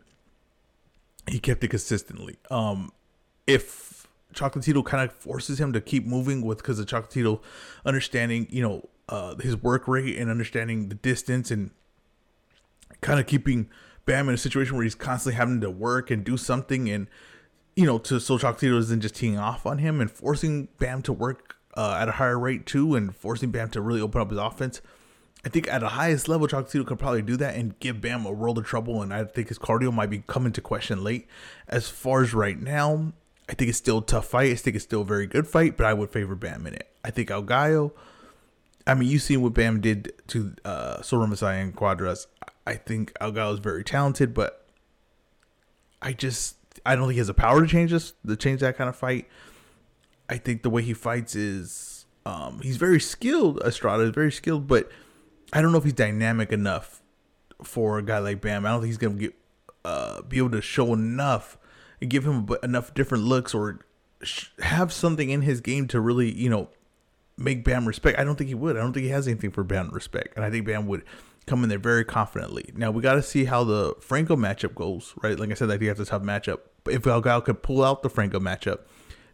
He 1.30 1.40
kept 1.40 1.64
it 1.64 1.70
consistently. 1.70 2.38
Um, 2.50 2.92
if 3.48 4.08
Chocolatito 4.34 4.84
kind 4.86 5.10
of 5.10 5.16
forces 5.16 5.60
him 5.60 5.74
to 5.74 5.82
keep 5.82 6.06
moving 6.06 6.42
with 6.42 6.60
because 6.60 6.80
of 6.80 6.86
Chocolatito 6.86 7.42
understanding, 7.86 8.48
you 8.50 8.62
know, 8.62 8.90
uh, 9.08 9.36
his 9.38 9.58
work 9.58 9.88
rate 9.88 10.18
and 10.18 10.30
understanding 10.30 10.90
the 10.90 10.96
distance 10.96 11.50
and 11.50 11.72
kind 13.02 13.20
of 13.20 13.28
keeping 13.28 13.70
Bam 14.06 14.28
in 14.28 14.36
a 14.36 14.40
situation 14.40 14.76
where 14.76 14.84
he's 14.84 14.96
constantly 14.96 15.36
having 15.36 15.62
to 15.62 15.70
work 15.70 16.10
and 16.10 16.24
do 16.24 16.36
something, 16.36 16.90
and 16.90 17.08
you 17.76 17.86
know, 17.86 18.00
to 18.00 18.20
so 18.20 18.38
Chocolatito 18.38 18.78
isn't 18.80 19.02
just 19.02 19.16
teeing 19.16 19.38
off 19.38 19.66
on 19.68 19.78
him 19.78 20.02
and 20.02 20.10
forcing 20.10 20.68
Bam 20.80 21.04
to 21.04 21.14
work 21.14 21.58
uh, 21.76 21.98
at 22.00 22.10
a 22.10 22.14
higher 22.14 22.40
rate 22.40 22.66
too, 22.66 22.96
and 22.96 23.16
forcing 23.16 23.52
Bam 23.52 23.70
to 23.70 23.82
really 23.82 24.02
open 24.02 24.20
up 24.20 24.32
his 24.32 24.40
offense. 24.40 24.82
I 25.46 25.50
think 25.50 25.68
at 25.70 25.80
the 25.80 25.90
highest 25.90 26.28
level, 26.28 26.48
Chocolatito 26.48 26.86
could 26.86 27.00
probably 27.00 27.22
do 27.22 27.38
that 27.38 27.56
and 27.56 27.80
give 27.80 28.02
Bam 28.02 28.26
a 28.26 28.32
world 28.32 28.58
of 28.58 28.66
trouble, 28.66 29.02
and 29.02 29.14
I 29.14 29.24
think 29.24 29.48
his 29.48 29.58
cardio 29.58 29.94
might 29.94 30.10
be 30.10 30.24
coming 30.28 30.52
to 30.52 30.62
question 30.62 31.04
late. 31.04 31.28
As 31.68 31.88
far 31.88 32.22
as 32.22 32.34
right 32.34 32.60
now, 32.60 33.14
I 33.48 33.54
think 33.54 33.70
it's 33.70 33.78
still 33.78 34.00
a 34.00 34.06
tough 34.06 34.28
fight. 34.28 34.52
I 34.52 34.56
think 34.56 34.76
it's 34.76 34.84
still 34.84 35.02
a 35.02 35.06
very 35.06 35.28
good 35.28 35.48
fight, 35.48 35.78
but 35.78 35.86
I 35.86 35.94
would 35.94 36.10
favor 36.10 36.36
Bam 36.36 36.68
in 36.68 36.74
it. 36.74 36.90
I 37.06 37.12
think 37.12 37.32
El 37.32 37.44
Gallo, 37.44 37.94
I 38.86 38.96
mean, 38.96 39.08
you 39.08 39.20
seen 39.20 39.42
what 39.42 39.54
Bam 39.54 39.80
did 39.82 40.12
to 40.28 40.56
uh, 40.66 41.02
Sor 41.02 41.26
Rungvisai 41.26 41.62
and 41.62 41.76
Cuadras. 41.76 42.28
I 42.68 42.76
think 42.76 43.14
El 43.22 43.32
Gallo 43.32 43.54
is 43.54 43.60
very 43.60 43.84
talented, 43.84 44.34
but 44.34 44.66
I 46.02 46.14
just 46.14 46.58
I 46.86 46.96
don't 46.96 47.06
think 47.06 47.14
he 47.14 47.20
has 47.20 47.28
the 47.28 47.34
power 47.34 47.62
to 47.62 47.68
change 47.68 47.92
this, 47.92 48.14
to 48.28 48.36
change 48.36 48.62
that 48.62 48.78
kind 48.78 48.90
of 48.90 48.96
fight. 48.96 49.28
I 50.30 50.38
think 50.38 50.64
the 50.64 50.70
way 50.70 50.82
he 50.82 50.94
fights 50.94 51.36
is 51.36 52.06
um, 52.26 52.60
he's 52.62 52.78
very 52.78 53.00
skilled. 53.00 53.62
Estrada 53.64 54.04
is 54.04 54.12
very 54.12 54.32
skilled, 54.32 54.68
but 54.68 54.92
I 55.52 55.62
don't 55.62 55.72
know 55.72 55.78
if 55.78 55.84
he's 55.84 55.94
dynamic 55.94 56.52
enough 56.52 57.02
for 57.64 57.98
a 57.98 58.04
guy 58.04 58.20
like 58.20 58.42
Bam. 58.42 58.66
I 58.66 58.70
don't 58.70 58.82
think 58.82 58.90
he's 58.90 58.98
gonna 58.98 59.16
get 59.16 59.36
uh, 59.86 60.22
be 60.22 60.38
able 60.38 60.52
to 60.52 60.62
show 60.62 60.94
enough 60.94 61.58
and 62.02 62.10
give 62.10 62.26
him 62.26 62.48
enough 62.64 62.94
different 62.94 63.24
looks 63.24 63.54
or 63.54 63.80
sh- 64.22 64.48
have 64.60 64.94
something 64.94 65.30
in 65.30 65.42
his 65.42 65.62
game 65.62 65.88
to 65.88 66.00
really 66.00 66.32
you 66.32 66.50
know 66.50 66.70
make 67.38 67.64
Bam 67.64 67.88
respect. 67.88 68.20
I 68.20 68.24
don't 68.24 68.36
think 68.36 68.50
he 68.50 68.56
would. 68.56 68.78
I 68.78 68.82
don't 68.82 68.94
think 68.94 69.06
he 69.06 69.12
has 69.12 69.28
anything 69.28 69.52
for 69.52 69.64
Bam 69.64 69.90
respect, 69.90 70.36
and 70.36 70.46
I 70.46 70.52
think 70.52 70.66
Bam 70.66 70.88
would 70.88 71.04
come 71.48 71.64
in 71.64 71.70
there 71.70 71.80
very 71.80 72.06
confidently. 72.06 72.72
Now 72.76 72.92
we 72.92 73.02
got 73.02 73.16
to 73.16 73.24
see 73.24 73.46
how 73.46 73.64
the 73.64 73.96
Franco 74.00 74.36
matchup 74.36 74.76
goes, 74.76 75.14
right? 75.24 75.40
Like 75.40 75.50
I 75.50 75.56
said, 75.56 75.72
I 75.72 75.78
think 75.78 75.90
that's 75.90 76.00
a 76.00 76.06
tough 76.06 76.22
matchup. 76.22 76.60
But 76.84 76.94
if 76.94 77.08
El 77.08 77.22
Gallo 77.22 77.42
could 77.42 77.64
pull 77.64 77.84
out 77.84 78.04
the 78.04 78.10
Franco 78.10 78.40
matchup, 78.40 78.82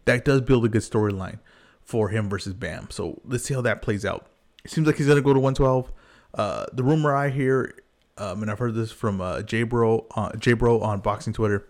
that 0.06 0.24
does 0.24 0.42
build 0.42 0.66
a 0.66 0.70
good 0.70 0.82
storyline 0.82 1.40
for 1.84 2.10
him 2.10 2.30
versus 2.30 2.54
Bam. 2.54 2.90
So 2.90 3.22
let's 3.26 3.44
see 3.44 3.54
how 3.54 3.62
that 3.62 3.82
plays 3.82 4.06
out. 4.06 4.28
It 4.64 4.72
seems 4.72 4.88
like 4.88 4.98
he's 4.98 5.08
gonna 5.08 5.22
go 5.22 5.34
to 5.34 5.40
112. 5.40 5.92
Uh, 6.36 6.66
the 6.74 6.84
rumor 6.84 7.16
I 7.16 7.30
hear, 7.30 7.76
um, 8.18 8.42
and 8.42 8.52
I've 8.52 8.60
heard 8.60 8.76
this 8.76 8.92
from 8.92 9.22
uh, 9.22 9.42
J 9.42 9.64
Bro, 9.64 10.06
uh, 10.16 10.32
Bro 10.36 10.82
on 10.82 11.00
Boxing 11.00 11.34
Twitter, 11.34 11.68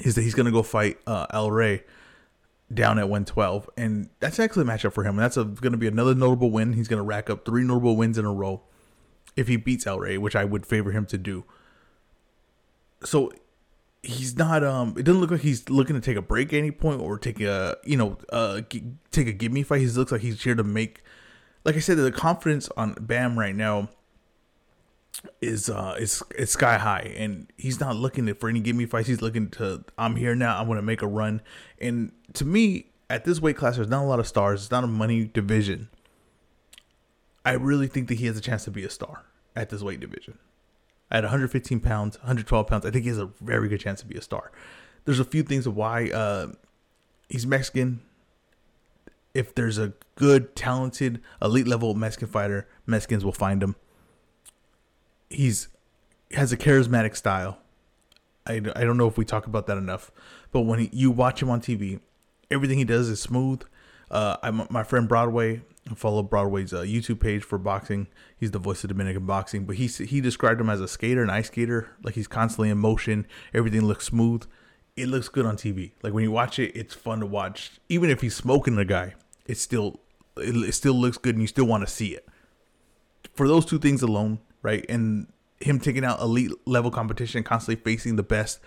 is 0.00 0.14
that 0.14 0.22
he's 0.22 0.34
gonna 0.34 0.52
go 0.52 0.62
fight 0.62 0.98
uh, 1.06 1.26
El 1.30 1.50
Rey 1.50 1.84
down 2.72 2.98
at 2.98 3.04
112, 3.08 3.68
and 3.76 4.08
that's 4.20 4.38
actually 4.38 4.62
a 4.62 4.66
matchup 4.66 4.92
for 4.92 5.04
him. 5.04 5.18
And 5.18 5.20
that's 5.20 5.36
going 5.36 5.72
to 5.72 5.76
be 5.76 5.86
another 5.86 6.14
notable 6.14 6.50
win. 6.50 6.72
He's 6.72 6.88
going 6.88 6.98
to 6.98 7.04
rack 7.04 7.28
up 7.28 7.44
three 7.44 7.64
notable 7.64 7.96
wins 7.96 8.16
in 8.16 8.24
a 8.24 8.32
row 8.32 8.62
if 9.36 9.48
he 9.48 9.56
beats 9.56 9.86
El 9.86 10.00
Rey, 10.00 10.18
which 10.18 10.36
I 10.36 10.44
would 10.44 10.66
favor 10.66 10.92
him 10.92 11.06
to 11.06 11.18
do. 11.18 11.44
So 13.04 13.32
he's 14.02 14.36
not 14.36 14.64
um 14.64 14.94
it 14.98 15.04
doesn't 15.04 15.20
look 15.20 15.30
like 15.30 15.42
he's 15.42 15.68
looking 15.70 15.94
to 15.94 16.00
take 16.00 16.16
a 16.16 16.22
break 16.22 16.52
at 16.52 16.56
any 16.56 16.72
point 16.72 17.00
or 17.00 17.16
take 17.16 17.40
a 17.40 17.76
you 17.84 17.96
know 17.96 18.18
uh 18.32 18.60
g- 18.62 18.82
take 19.12 19.28
a 19.28 19.32
give 19.32 19.52
me 19.52 19.62
fight 19.62 19.80
he 19.80 19.86
looks 19.86 20.10
like 20.10 20.20
he's 20.20 20.42
here 20.42 20.56
to 20.56 20.64
make 20.64 21.04
like 21.64 21.76
i 21.76 21.78
said 21.78 21.96
the 21.96 22.12
confidence 22.12 22.68
on 22.76 22.94
bam 23.00 23.38
right 23.38 23.54
now 23.54 23.88
is 25.40 25.68
uh 25.68 25.94
is 25.98 26.22
it's 26.36 26.52
sky 26.52 26.78
high 26.78 27.12
and 27.16 27.52
he's 27.56 27.78
not 27.78 27.94
looking 27.96 28.32
for 28.34 28.48
any 28.48 28.60
give 28.60 28.74
me 28.74 28.86
fights 28.86 29.08
he's 29.08 29.22
looking 29.22 29.48
to 29.48 29.84
i'm 29.98 30.16
here 30.16 30.34
now 30.34 30.58
i'm 30.58 30.66
gonna 30.66 30.82
make 30.82 31.02
a 31.02 31.06
run 31.06 31.40
and 31.80 32.12
to 32.32 32.44
me 32.44 32.86
at 33.10 33.24
this 33.24 33.40
weight 33.40 33.56
class 33.56 33.76
there's 33.76 33.88
not 33.88 34.02
a 34.02 34.06
lot 34.06 34.18
of 34.18 34.26
stars 34.26 34.62
it's 34.62 34.70
not 34.70 34.84
a 34.84 34.86
money 34.88 35.24
division 35.24 35.88
I 37.44 37.52
really 37.52 37.86
think 37.86 38.08
that 38.08 38.14
he 38.14 38.26
has 38.26 38.36
a 38.36 38.40
chance 38.40 38.64
to 38.64 38.70
be 38.70 38.84
a 38.84 38.90
star 38.90 39.24
at 39.56 39.70
this 39.70 39.82
weight 39.82 40.00
division. 40.00 40.38
At 41.10 41.24
115 41.24 41.80
pounds, 41.80 42.16
112 42.18 42.66
pounds, 42.66 42.86
I 42.86 42.90
think 42.90 43.02
he 43.02 43.08
has 43.08 43.18
a 43.18 43.30
very 43.40 43.68
good 43.68 43.80
chance 43.80 44.00
to 44.00 44.06
be 44.06 44.16
a 44.16 44.22
star. 44.22 44.52
There's 45.04 45.20
a 45.20 45.24
few 45.24 45.42
things 45.42 45.66
of 45.66 45.76
why 45.76 46.10
uh, 46.10 46.52
he's 47.28 47.46
Mexican. 47.46 48.00
If 49.34 49.54
there's 49.54 49.78
a 49.78 49.94
good, 50.14 50.54
talented, 50.54 51.20
elite 51.40 51.66
level 51.66 51.94
Mexican 51.94 52.28
fighter, 52.28 52.68
Mexicans 52.86 53.24
will 53.24 53.32
find 53.32 53.62
him. 53.62 53.76
He's 55.30 55.68
has 56.32 56.52
a 56.52 56.56
charismatic 56.56 57.16
style. 57.16 57.58
I, 58.46 58.54
I 58.54 58.84
don't 58.84 58.96
know 58.96 59.06
if 59.06 59.16
we 59.16 59.24
talk 59.24 59.46
about 59.46 59.66
that 59.66 59.78
enough, 59.78 60.10
but 60.50 60.62
when 60.62 60.80
he, 60.80 60.90
you 60.92 61.10
watch 61.10 61.40
him 61.42 61.50
on 61.50 61.60
TV, 61.60 62.00
everything 62.50 62.78
he 62.78 62.84
does 62.84 63.08
is 63.08 63.20
smooth. 63.20 63.62
Uh, 64.10 64.36
I'm, 64.42 64.66
my 64.68 64.82
friend 64.82 65.08
Broadway, 65.08 65.62
follow 65.94 66.22
Broadway's 66.22 66.72
uh, 66.72 66.82
YouTube 66.82 67.20
page 67.20 67.42
for 67.42 67.58
boxing. 67.58 68.08
He's 68.36 68.50
the 68.50 68.58
voice 68.58 68.84
of 68.84 68.88
Dominican 68.88 69.26
boxing, 69.26 69.64
but 69.64 69.76
he 69.76 69.86
he 69.86 70.20
described 70.20 70.60
him 70.60 70.68
as 70.68 70.80
a 70.80 70.88
skater, 70.88 71.22
an 71.22 71.30
ice 71.30 71.46
skater. 71.46 71.90
Like 72.02 72.14
he's 72.14 72.28
constantly 72.28 72.70
in 72.70 72.78
motion. 72.78 73.26
Everything 73.54 73.82
looks 73.86 74.06
smooth. 74.06 74.44
it 74.96 75.08
looks 75.08 75.28
good 75.28 75.46
on 75.46 75.56
TV. 75.56 75.92
Like 76.02 76.12
when 76.12 76.24
you 76.24 76.30
watch 76.30 76.58
it, 76.58 76.72
it's 76.74 76.94
fun 76.94 77.20
to 77.20 77.26
watch. 77.26 77.72
Even 77.88 78.10
if 78.10 78.20
he's 78.20 78.36
smoking 78.36 78.76
a 78.78 78.84
guy, 78.84 79.14
it 79.52 79.58
still 79.58 80.00
it 80.38 80.72
still 80.72 80.94
looks 80.94 81.18
good 81.18 81.34
and 81.34 81.42
you 81.42 81.46
still 81.46 81.66
want 81.66 81.86
to 81.86 81.92
see 81.92 82.14
it. 82.14 82.26
For 83.34 83.46
those 83.46 83.66
two 83.66 83.78
things 83.78 84.00
alone, 84.00 84.38
right? 84.62 84.84
And 84.88 85.26
him 85.60 85.78
taking 85.78 86.04
out 86.04 86.20
elite 86.20 86.50
level 86.64 86.90
competition, 86.90 87.44
constantly 87.44 87.80
facing 87.84 88.16
the 88.16 88.22
best 88.22 88.60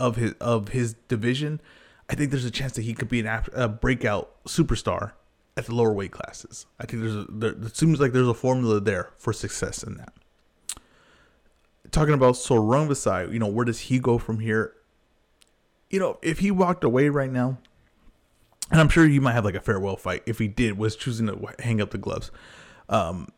of 0.00 0.16
his 0.16 0.32
of 0.40 0.68
his 0.68 0.94
division, 1.08 1.60
I 2.08 2.14
think 2.14 2.30
there's 2.30 2.46
a 2.46 2.50
chance 2.50 2.72
that 2.72 2.82
he 2.82 2.94
could 2.94 3.10
be 3.10 3.20
an 3.20 3.42
a 3.52 3.68
breakout 3.68 4.42
superstar 4.44 5.12
at 5.54 5.66
the 5.66 5.74
lower 5.74 5.92
weight 5.92 6.12
classes. 6.12 6.64
I 6.80 6.86
think 6.86 7.02
there's 7.02 7.14
a, 7.14 7.26
there, 7.28 7.50
it 7.50 7.76
seems 7.76 8.00
like 8.00 8.12
there's 8.12 8.26
a 8.26 8.34
formula 8.34 8.80
there 8.80 9.10
for 9.18 9.34
success 9.34 9.82
in 9.82 9.98
that. 9.98 10.14
Talking 11.90 12.14
about 12.14 12.38
Sor 12.38 12.60
Rungvisai, 12.60 13.30
you 13.30 13.38
know, 13.38 13.48
where 13.48 13.66
does 13.66 13.80
he 13.80 13.98
go 13.98 14.16
from 14.16 14.40
here? 14.40 14.72
You 15.90 16.00
know, 16.00 16.18
if 16.22 16.38
he 16.38 16.50
walked 16.50 16.84
away 16.84 17.10
right 17.10 17.30
now, 17.30 17.58
and 18.70 18.80
I'm 18.80 18.88
sure 18.88 19.06
he 19.06 19.20
might 19.20 19.32
have 19.32 19.44
like 19.44 19.54
a 19.54 19.60
farewell 19.60 19.96
fight 19.96 20.22
if 20.26 20.38
he 20.38 20.48
did 20.48 20.78
was 20.78 20.96
choosing 20.96 21.26
to 21.26 21.54
hang 21.58 21.80
up 21.80 21.90
the 21.90 21.98
gloves. 21.98 22.30
Um, 22.88 23.28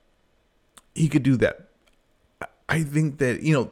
he 0.94 1.08
could 1.08 1.22
do 1.22 1.36
that. 1.38 1.68
I 2.68 2.82
think 2.82 3.18
that 3.18 3.42
you 3.42 3.54
know 3.54 3.70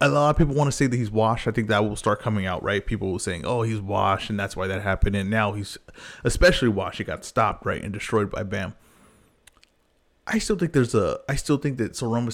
a 0.00 0.08
lot 0.08 0.30
of 0.30 0.38
people 0.38 0.54
want 0.54 0.68
to 0.68 0.72
say 0.76 0.86
that 0.86 0.96
he's 0.96 1.10
washed. 1.10 1.46
I 1.46 1.50
think 1.50 1.68
that 1.68 1.84
will 1.84 1.96
start 1.96 2.20
coming 2.20 2.46
out, 2.46 2.62
right? 2.62 2.84
People 2.84 3.10
will 3.10 3.18
saying, 3.18 3.44
"Oh, 3.44 3.62
he's 3.62 3.80
washed," 3.80 4.30
and 4.30 4.38
that's 4.38 4.56
why 4.56 4.66
that 4.66 4.82
happened. 4.82 5.14
And 5.14 5.28
now 5.28 5.52
he's 5.52 5.76
especially 6.24 6.68
washed. 6.68 6.98
He 6.98 7.04
got 7.04 7.24
stopped, 7.24 7.66
right, 7.66 7.82
and 7.82 7.92
destroyed 7.92 8.30
by 8.30 8.42
Bam. 8.42 8.74
I 10.26 10.38
still 10.38 10.56
think 10.56 10.72
there's 10.72 10.94
a. 10.94 11.20
I 11.28 11.34
still 11.34 11.58
think 11.58 11.78
that 11.78 11.96
Sor 11.96 12.28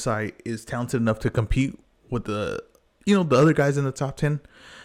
is 0.44 0.64
talented 0.64 1.00
enough 1.00 1.18
to 1.20 1.30
compete 1.30 1.78
with 2.10 2.24
the, 2.24 2.62
you 3.06 3.16
know, 3.16 3.22
the 3.22 3.36
other 3.36 3.54
guys 3.54 3.78
in 3.78 3.84
the 3.84 3.92
top 3.92 4.16
ten. 4.16 4.40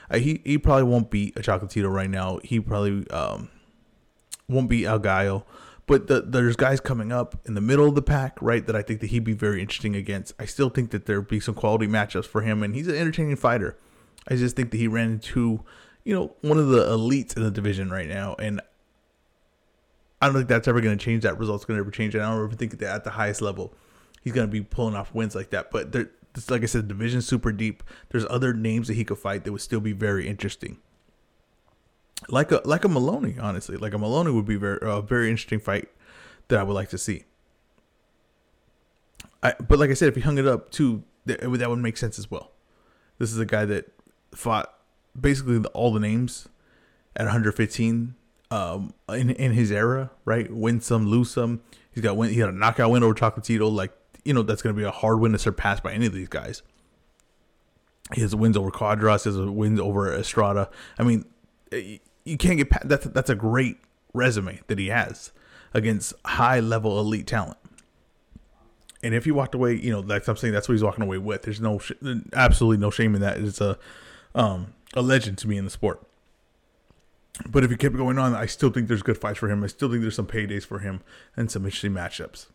Uh, 0.09 0.17
he 0.17 0.41
he 0.45 0.57
probably 0.57 0.83
won't 0.83 1.09
beat 1.09 1.35
a 1.37 1.41
Chocolatito 1.41 1.91
right 1.91 2.09
now. 2.09 2.39
He 2.43 2.59
probably 2.59 3.09
um 3.09 3.49
won't 4.47 4.69
beat 4.69 4.85
El 4.85 4.99
Gallo. 4.99 5.45
But 5.87 6.07
the, 6.07 6.21
there's 6.21 6.55
guys 6.55 6.79
coming 6.79 7.11
up 7.11 7.35
in 7.45 7.53
the 7.53 7.59
middle 7.59 7.85
of 7.85 7.95
the 7.95 8.01
pack, 8.01 8.37
right? 8.41 8.65
That 8.65 8.77
I 8.77 8.81
think 8.81 9.01
that 9.01 9.07
he'd 9.07 9.25
be 9.25 9.33
very 9.33 9.59
interesting 9.59 9.95
against. 9.95 10.33
I 10.39 10.45
still 10.45 10.69
think 10.69 10.91
that 10.91 11.05
there'd 11.05 11.27
be 11.27 11.41
some 11.41 11.55
quality 11.55 11.87
matchups 11.87 12.27
for 12.27 12.41
him, 12.41 12.63
and 12.63 12.73
he's 12.73 12.87
an 12.87 12.95
entertaining 12.95 13.35
fighter. 13.35 13.77
I 14.29 14.35
just 14.35 14.55
think 14.55 14.71
that 14.71 14.77
he 14.77 14.87
ran 14.87 15.13
into, 15.13 15.65
you 16.05 16.13
know, 16.13 16.35
one 16.41 16.57
of 16.57 16.67
the 16.69 16.85
elites 16.85 17.35
in 17.35 17.43
the 17.43 17.51
division 17.51 17.89
right 17.89 18.07
now, 18.07 18.35
and 18.39 18.61
I 20.21 20.27
don't 20.27 20.35
think 20.35 20.47
that's 20.47 20.67
ever 20.67 20.79
going 20.79 20.97
to 20.97 21.03
change. 21.03 21.23
That 21.23 21.39
result's 21.39 21.65
going 21.65 21.77
to 21.77 21.81
ever 21.81 21.91
change. 21.91 22.13
And 22.13 22.23
I 22.23 22.29
don't 22.29 22.43
ever 22.45 22.55
think 22.55 22.77
that 22.77 22.95
at 22.95 23.03
the 23.03 23.09
highest 23.09 23.41
level, 23.41 23.73
he's 24.21 24.33
going 24.33 24.47
to 24.47 24.51
be 24.51 24.61
pulling 24.61 24.95
off 24.95 25.13
wins 25.13 25.35
like 25.35 25.49
that. 25.49 25.71
But 25.71 25.91
there, 25.91 26.11
like 26.49 26.63
I 26.63 26.65
said, 26.65 26.89
the 26.89 27.21
super 27.21 27.51
deep. 27.51 27.83
There's 28.09 28.25
other 28.29 28.53
names 28.53 28.87
that 28.87 28.93
he 28.93 29.03
could 29.03 29.17
fight 29.17 29.43
that 29.43 29.51
would 29.51 29.61
still 29.61 29.81
be 29.81 29.93
very 29.93 30.27
interesting 30.27 30.77
like 32.29 32.51
a 32.51 32.61
like 32.65 32.83
a 32.83 32.89
Moloney, 32.89 33.37
honestly, 33.39 33.77
like 33.77 33.93
a 33.93 33.97
Moloney 33.97 34.31
would 34.31 34.45
be 34.45 34.55
very 34.55 34.79
a 34.81 35.01
very 35.01 35.29
interesting 35.29 35.59
fight 35.59 35.89
that 36.47 36.59
I 36.59 36.63
would 36.63 36.73
like 36.73 36.89
to 36.89 36.97
see. 36.97 37.25
I 39.41 39.53
but 39.59 39.79
like 39.79 39.89
I 39.89 39.93
said, 39.93 40.09
if 40.09 40.15
he 40.15 40.21
hung 40.21 40.37
it 40.37 40.47
up 40.47 40.71
too, 40.71 41.03
that, 41.25 41.41
that 41.41 41.69
would 41.69 41.79
make 41.79 41.97
sense 41.97 42.19
as 42.19 42.29
well. 42.29 42.51
This 43.17 43.31
is 43.31 43.39
a 43.39 43.45
guy 43.45 43.65
that 43.65 43.91
fought 44.35 44.73
basically 45.19 45.63
all 45.73 45.91
the 45.91 45.99
names 45.99 46.47
at 47.15 47.23
115 47.23 48.15
um, 48.51 48.93
in 49.09 49.31
in 49.31 49.53
his 49.53 49.71
era, 49.71 50.11
right? 50.25 50.51
Win 50.51 50.79
some, 50.81 51.07
lose 51.07 51.31
some. 51.31 51.61
He's 51.91 52.03
got 52.03 52.17
win. 52.17 52.31
He 52.31 52.39
had 52.39 52.49
a 52.49 52.53
knockout 52.53 52.91
win 52.91 53.03
over 53.03 53.13
Chocolatito. 53.13 53.71
Like 53.71 53.91
you 54.23 54.33
know, 54.33 54.41
that's 54.41 54.61
going 54.61 54.75
to 54.75 54.79
be 54.79 54.85
a 54.85 54.91
hard 54.91 55.19
win 55.19 55.31
to 55.31 55.39
surpass 55.39 55.79
by 55.79 55.93
any 55.93 56.05
of 56.05 56.13
these 56.13 56.29
guys. 56.29 56.61
Has 58.13 58.35
wins 58.35 58.57
over 58.57 58.71
Cuadras. 58.71 59.25
Has 59.25 59.37
wins 59.37 59.79
over 59.79 60.13
Estrada. 60.13 60.69
I 60.99 61.03
mean, 61.03 61.25
you 61.71 62.37
can't 62.37 62.57
get 62.57 62.69
past, 62.69 62.87
that's 62.87 63.05
that's 63.05 63.29
a 63.29 63.35
great 63.35 63.77
resume 64.13 64.59
that 64.67 64.77
he 64.77 64.87
has 64.87 65.31
against 65.73 66.13
high 66.25 66.59
level 66.59 66.99
elite 66.99 67.27
talent. 67.27 67.57
And 69.03 69.15
if 69.15 69.25
he 69.25 69.31
walked 69.31 69.55
away, 69.55 69.75
you 69.75 69.91
know, 69.91 70.01
that's 70.01 70.27
I'm 70.27 70.37
saying 70.37 70.53
that's 70.53 70.67
what 70.67 70.73
he's 70.73 70.83
walking 70.83 71.03
away 71.03 71.17
with. 71.17 71.43
There's 71.43 71.61
no 71.61 71.79
sh- 71.79 71.93
absolutely 72.33 72.77
no 72.77 72.91
shame 72.91 73.15
in 73.15 73.21
that. 73.21 73.37
It's 73.37 73.61
a 73.61 73.77
um, 74.35 74.73
a 74.93 75.01
legend 75.01 75.37
to 75.39 75.47
me 75.47 75.57
in 75.57 75.65
the 75.65 75.71
sport. 75.71 76.05
But 77.49 77.63
if 77.63 77.71
he 77.71 77.77
kept 77.77 77.95
going 77.95 78.19
on, 78.19 78.35
I 78.35 78.45
still 78.45 78.69
think 78.69 78.87
there's 78.87 79.01
good 79.01 79.17
fights 79.17 79.39
for 79.39 79.49
him. 79.49 79.63
I 79.63 79.67
still 79.67 79.89
think 79.89 80.01
there's 80.01 80.15
some 80.15 80.27
paydays 80.27 80.65
for 80.65 80.79
him 80.79 81.01
and 81.35 81.49
some 81.49 81.65
interesting 81.65 81.93
matchups. 81.93 82.47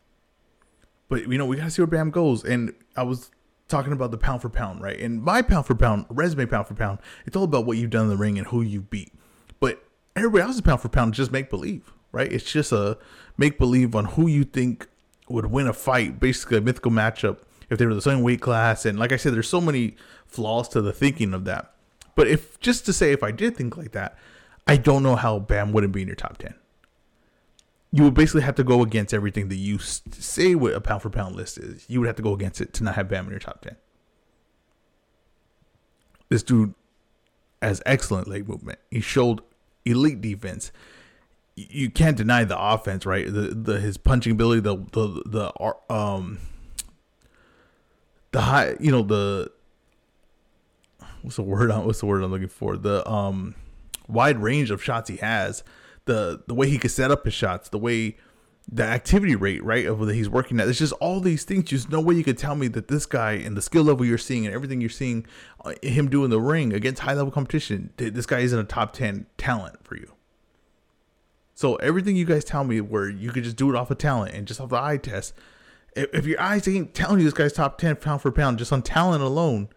But 1.09 1.29
you 1.29 1.39
know, 1.39 1.47
we 1.47 1.57
gotta 1.57 1.71
see 1.71 1.83
where 1.83 1.87
Bam 1.87 2.11
goes. 2.11 2.45
And 2.45 2.75
I 2.97 3.03
was 3.03 3.31
talking 3.69 3.93
about 3.93 4.11
the 4.11 4.19
pound 4.19 4.43
for 4.43 4.49
pound, 4.49 4.83
right? 4.83 4.99
And 4.99 5.23
my 5.23 5.43
pound 5.43 5.67
for 5.67 5.75
pound, 5.75 6.07
resume 6.09 6.47
pound 6.47 6.67
for 6.67 6.75
pound, 6.75 6.99
it's 7.27 7.37
all 7.37 7.45
about 7.45 7.67
what 7.67 7.77
you've 7.77 7.91
done 7.91 8.05
in 8.05 8.11
the 8.11 8.17
ring 8.17 8.39
and 8.39 8.47
who 8.47 8.63
you 8.63 8.81
beat. 8.81 9.13
But 9.61 9.85
everybody 10.15 10.43
else's 10.43 10.61
pound 10.61 10.81
for 10.81 10.89
pound 10.89 11.15
just 11.15 11.33
make 11.33 11.51
believe, 11.51 11.93
right? 12.13 12.31
It's 12.31 12.51
just 12.51 12.73
a 12.73 12.99
make 13.37 13.59
believe 13.59 13.95
on 13.95 14.05
who 14.05 14.27
you 14.27 14.45
think 14.45 14.89
would 15.29 15.47
win 15.47 15.67
a 15.67 15.73
fight, 15.73 16.21
basically 16.21 16.59
a 16.59 16.61
mythical 16.61 16.93
matchup 16.93 17.39
if 17.69 17.79
they 17.79 17.87
were 17.87 17.95
the 17.95 18.03
same 18.03 18.23
weight 18.23 18.41
class. 18.41 18.87
And 18.87 18.99
like 18.99 19.13
I 19.13 19.17
said, 19.17 19.35
there's 19.35 19.49
so 19.49 19.61
many 19.61 19.97
flaws 20.27 20.69
to 20.71 20.81
the 20.81 20.93
thinking 20.93 21.35
of 21.35 21.45
that. 21.47 21.75
But 22.15 22.29
if 22.29 22.59
just 22.61 22.87
to 22.87 22.93
say, 22.93 23.13
if 23.13 23.23
I 23.23 23.31
did 23.31 23.57
think 23.57 23.77
like 23.77 23.93
that, 23.93 24.17
I 24.67 24.77
don't 24.77 25.03
know 25.03 25.17
how 25.17 25.39
Bam 25.39 25.73
wouldn't 25.73 25.93
be 25.93 26.03
in 26.03 26.09
your 26.09 26.17
top 26.17 26.39
10. 26.39 26.55
You 27.97 28.03
would 28.05 28.15
basically 28.15 28.43
have 28.43 28.57
to 28.57 28.65
go 28.65 28.83
against 28.83 29.15
everything 29.15 29.49
that 29.49 29.57
you 29.57 29.79
say 29.79 30.55
what 30.55 30.75
a 30.75 30.83
pound 30.83 31.01
for 31.01 31.09
pound 31.09 31.35
list 31.35 31.57
is. 31.57 31.87
You 31.89 32.01
would 32.01 32.07
have 32.07 32.17
to 32.17 32.23
go 32.23 32.35
against 32.35 32.61
it 32.61 32.75
to 32.75 32.85
not 32.85 32.95
have 32.95 33.09
Bam 33.09 33.25
in 33.25 33.31
your 33.31 33.41
top 33.41 33.63
10. 33.63 33.75
This 36.29 36.43
dude 36.43 36.75
has 37.63 37.81
excellent 37.87 38.29
leg 38.29 38.49
movement. 38.49 38.81
He 38.91 39.01
showed 39.01 39.41
elite 39.87 40.21
defense. 40.21 40.73
You 41.55 41.91
can't 41.91 42.19
deny 42.19 42.45
the 42.45 42.61
offense, 42.61 43.07
right? 43.07 43.25
The 43.33 43.55
the 43.55 43.81
his 43.81 43.97
punching 43.97 44.33
ability, 44.33 44.61
the 44.61 44.77
the 44.93 45.23
the 45.25 45.95
um 45.95 46.39
the 48.33 48.43
high, 48.43 48.77
you 48.79 48.91
know 48.91 49.01
the 49.01 49.51
what's 51.23 51.37
the 51.37 51.43
word 51.43 51.71
on 51.71 51.87
what's 51.87 52.01
the 52.01 52.07
word 52.07 52.23
I'm 52.23 52.31
looking 52.31 52.49
for? 52.49 52.77
The 52.77 53.09
um 53.09 53.55
wide 54.07 54.43
range 54.43 54.71
of 54.71 54.83
shots 54.83 55.09
he 55.09 55.17
has, 55.17 55.65
the 56.07 56.43
the 56.47 56.55
way 56.55 56.69
he 56.69 56.79
could 56.79 56.91
set 56.91 57.11
up 57.11 57.25
his 57.25 57.35
shots, 57.35 57.69
the 57.69 57.79
way 57.79 58.17
the 58.69 58.83
activity 58.83 59.37
rate, 59.37 59.63
right, 59.63 59.87
of 59.87 60.05
that 60.07 60.15
he's 60.15 60.29
working 60.29 60.59
at. 60.59 60.69
It's 60.69 60.79
just 60.79 60.93
all 60.95 61.21
these 61.21 61.45
things. 61.45 61.65
Just 61.65 61.91
no 61.91 62.01
way 62.01 62.15
you 62.15 62.25
could 62.25 62.39
tell 62.39 62.57
me 62.57 62.67
that 62.69 62.89
this 62.89 63.07
guy 63.07 63.33
and 63.33 63.57
the 63.57 63.63
skill 63.63 63.85
level 63.85 64.05
you're 64.05 64.19
seeing 64.19 64.45
and 64.45 64.55
everything 64.55 64.81
you're 64.81 64.91
seeing 64.91 65.27
uh, 65.65 65.75
him 65.83 66.09
do 66.09 66.25
in 66.25 66.31
the 66.31 66.41
ring 66.41 66.73
against 66.73 67.03
high 67.03 67.15
level 67.15 67.31
competition, 67.31 67.91
this 67.97 68.27
guy 68.27 68.41
isn't 68.41 68.59
a 68.59 68.65
top 68.65 68.93
10 68.93 69.27
talent 69.39 69.85
for 69.85 69.97
you. 69.97 70.13
So 71.55 71.77
everything 71.77 72.17
you 72.17 72.25
guys 72.25 72.45
tell 72.45 72.65
me 72.65 72.81
where 72.81 73.09
you 73.09 73.31
could 73.31 73.45
just 73.45 73.57
do 73.57 73.71
it 73.71 73.77
off 73.77 73.91
of 73.91 73.99
talent 73.99 74.35
and 74.35 74.47
just 74.47 74.61
off 74.61 74.71
the 74.71 74.83
eye 74.83 74.99
test, 74.99 75.33
if, 75.95 76.27
your 76.27 76.41
eyes 76.41 76.69
ain't 76.69 76.93
telling 76.93 77.19
you 77.19 77.25
this 77.25 77.33
guy's 77.33 77.53
top 77.53 77.79
10 77.79 77.97
pound 77.97 78.21
for 78.21 78.31
pound 78.31 78.59
just 78.59 78.73
on 78.73 78.83
talent 78.83 79.23
alone, 79.23 79.69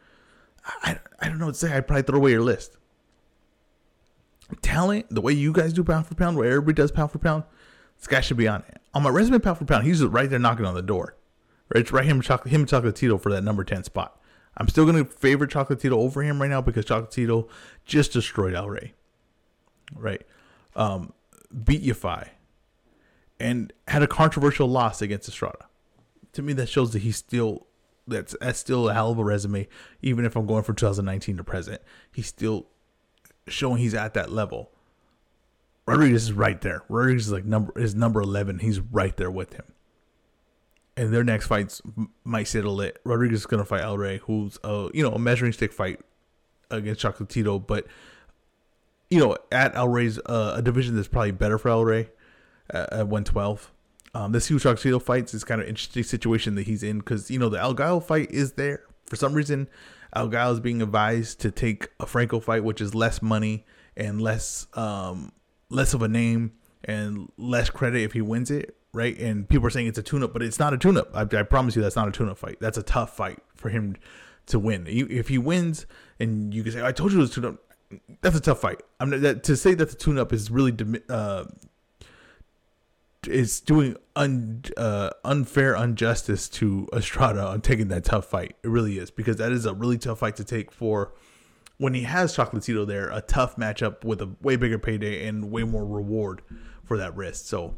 I, 0.65 0.99
I 1.19 1.29
don't 1.29 1.37
know 1.37 1.45
what 1.45 1.53
to 1.53 1.59
say. 1.59 1.71
I'd 1.71 1.87
probably 1.87 2.03
throw 2.03 2.17
away 2.17 2.31
your 2.31 2.41
list. 2.41 2.75
Talent, 4.61 5.07
the 5.09 5.21
way 5.21 5.33
you 5.33 5.53
guys 5.53 5.73
do 5.73 5.83
pound 5.83 6.07
for 6.07 6.15
pound, 6.15 6.37
where 6.37 6.47
everybody 6.49 6.73
does 6.73 6.91
pound 6.91 7.11
for 7.11 7.19
pound, 7.19 7.43
this 7.97 8.07
guy 8.07 8.21
should 8.21 8.37
be 8.37 8.47
on 8.47 8.63
it. 8.67 8.81
On 8.93 9.03
my 9.03 9.09
resume 9.09 9.39
pound 9.39 9.57
for 9.57 9.65
pound, 9.65 9.85
he's 9.85 10.03
right 10.03 10.29
there 10.29 10.39
knocking 10.39 10.65
on 10.65 10.73
the 10.73 10.81
door. 10.81 11.15
Right, 11.73 11.81
it's 11.81 11.91
right 11.91 12.05
him, 12.05 12.21
chocolate, 12.21 12.51
him, 12.51 12.65
Chocolatito 12.65 13.21
for 13.21 13.31
that 13.31 13.43
number 13.43 13.63
ten 13.63 13.83
spot. 13.83 14.19
I'm 14.57 14.67
still 14.67 14.85
gonna 14.85 15.05
favor 15.05 15.45
Chocolatito 15.45 15.91
over 15.91 16.23
him 16.23 16.41
right 16.41 16.49
now 16.49 16.61
because 16.61 16.85
Chocolatito 16.85 17.47
just 17.85 18.11
destroyed 18.13 18.55
El 18.55 18.69
Rey. 18.69 18.93
Right, 19.95 20.25
um, 20.75 21.13
beat 21.63 21.83
Yafai, 21.83 22.29
and 23.39 23.71
had 23.87 24.01
a 24.01 24.07
controversial 24.07 24.67
loss 24.67 25.01
against 25.01 25.29
Estrada. 25.29 25.67
To 26.33 26.41
me, 26.41 26.53
that 26.53 26.69
shows 26.69 26.91
that 26.93 27.03
he's 27.03 27.17
still 27.17 27.67
that's 28.07 28.35
that's 28.41 28.59
still 28.59 28.89
a 28.89 28.93
hell 28.93 29.11
of 29.11 29.19
a 29.19 29.23
resume. 29.23 29.67
Even 30.01 30.25
if 30.25 30.35
I'm 30.35 30.47
going 30.47 30.63
from 30.63 30.75
2019 30.75 31.37
to 31.37 31.43
present, 31.43 31.81
he's 32.11 32.27
still 32.27 32.67
showing 33.51 33.77
he's 33.77 33.93
at 33.93 34.13
that 34.13 34.31
level. 34.31 34.71
Rodriguez 35.85 36.23
is 36.23 36.33
right 36.33 36.59
there. 36.61 36.83
Rodriguez 36.87 37.27
is 37.27 37.33
like 37.33 37.45
number 37.45 37.77
is 37.79 37.95
number 37.95 38.21
eleven. 38.21 38.59
He's 38.59 38.79
right 38.79 39.15
there 39.17 39.31
with 39.31 39.53
him. 39.53 39.65
And 40.95 41.13
their 41.13 41.23
next 41.23 41.47
fights 41.47 41.81
might 42.23 42.47
settle 42.47 42.81
it. 42.81 42.99
Rodriguez 43.03 43.39
is 43.39 43.45
gonna 43.45 43.65
fight 43.65 43.81
El 43.81 43.97
Rey, 43.97 44.17
who's 44.17 44.59
a 44.63 44.89
you 44.93 45.01
know 45.01 45.11
a 45.11 45.19
measuring 45.19 45.51
stick 45.51 45.73
fight 45.73 45.99
against 46.69 47.01
Chocolatito, 47.01 47.65
but 47.65 47.87
you 49.09 49.19
know 49.19 49.35
at 49.51 49.75
El 49.75 49.87
Rey's 49.87 50.19
uh, 50.25 50.53
a 50.57 50.61
division 50.61 50.95
that's 50.95 51.07
probably 51.07 51.31
better 51.31 51.57
for 51.57 51.69
El 51.69 51.85
Rey 51.85 52.09
at, 52.69 52.93
at 52.93 53.07
112. 53.07 53.71
Um, 54.13 54.31
this 54.31 54.47
huge 54.47 54.63
Chocolatito 54.63 55.01
fights 55.01 55.33
is 55.33 55.43
kind 55.43 55.61
of 55.61 55.67
interesting 55.67 56.03
situation 56.03 56.55
that 56.55 56.67
he's 56.67 56.83
in 56.83 56.99
because 56.99 57.31
you 57.31 57.39
know 57.39 57.49
the 57.49 57.59
El 57.59 57.73
Gallo 57.73 57.99
fight 57.99 58.29
is 58.31 58.53
there 58.53 58.83
for 59.07 59.15
some 59.15 59.33
reason. 59.33 59.67
El 60.13 60.27
Gallo 60.29 60.53
is 60.53 60.59
being 60.59 60.81
advised 60.81 61.39
to 61.41 61.51
take 61.51 61.89
a 61.99 62.05
Franco 62.05 62.39
fight, 62.39 62.63
which 62.63 62.81
is 62.81 62.95
less 62.95 63.21
money 63.21 63.65
and 63.95 64.21
less 64.21 64.67
um, 64.73 65.31
less 65.69 65.93
of 65.93 66.01
a 66.01 66.07
name 66.07 66.53
and 66.83 67.31
less 67.37 67.69
credit 67.69 68.01
if 68.01 68.13
he 68.13 68.21
wins 68.21 68.49
it, 68.49 68.75
right? 68.93 69.17
And 69.19 69.47
people 69.47 69.67
are 69.67 69.69
saying 69.69 69.87
it's 69.87 69.99
a 69.99 70.03
tune-up, 70.03 70.33
but 70.33 70.41
it's 70.41 70.59
not 70.59 70.73
a 70.73 70.77
tune-up. 70.77 71.11
I, 71.13 71.21
I 71.37 71.43
promise 71.43 71.75
you, 71.75 71.81
that's 71.81 71.95
not 71.95 72.07
a 72.07 72.11
tune-up 72.11 72.37
fight. 72.37 72.57
That's 72.59 72.77
a 72.77 72.83
tough 72.83 73.15
fight 73.15 73.39
for 73.55 73.69
him 73.69 73.97
to 74.47 74.57
win. 74.57 74.85
If 74.87 75.27
he 75.27 75.37
wins, 75.37 75.85
and 76.19 76.53
you 76.53 76.63
can 76.63 76.71
say, 76.71 76.83
"I 76.83 76.91
told 76.91 77.11
you 77.11 77.19
it 77.19 77.21
was 77.21 77.31
tune-up," 77.31 77.57
that's 78.21 78.35
a 78.35 78.41
tough 78.41 78.61
fight. 78.61 78.81
I'm 78.99 79.09
that, 79.21 79.43
to 79.43 79.55
say 79.55 79.73
that 79.75 79.89
the 79.89 79.95
tune 79.95 80.17
up 80.17 80.33
is 80.33 80.49
really 80.49 80.75
uh, 81.09 81.45
is 83.27 83.59
doing 83.59 83.95
un, 84.15 84.63
uh, 84.77 85.09
unfair 85.23 85.75
injustice 85.75 86.47
to 86.49 86.87
Estrada 86.93 87.45
on 87.45 87.61
taking 87.61 87.89
that 87.89 88.05
tough 88.05 88.25
fight. 88.25 88.55
It 88.63 88.69
really 88.69 88.97
is 88.97 89.11
because 89.11 89.37
that 89.37 89.51
is 89.51 89.65
a 89.65 89.73
really 89.73 89.97
tough 89.97 90.19
fight 90.19 90.35
to 90.37 90.43
take 90.43 90.71
for 90.71 91.13
when 91.77 91.93
he 91.93 92.03
has 92.03 92.35
Chocolatito 92.35 92.87
there. 92.87 93.09
A 93.09 93.21
tough 93.21 93.55
matchup 93.55 94.03
with 94.03 94.21
a 94.21 94.29
way 94.41 94.55
bigger 94.55 94.79
payday 94.79 95.27
and 95.27 95.51
way 95.51 95.63
more 95.63 95.85
reward 95.85 96.41
for 96.83 96.97
that 96.97 97.15
risk. 97.15 97.45
So 97.45 97.75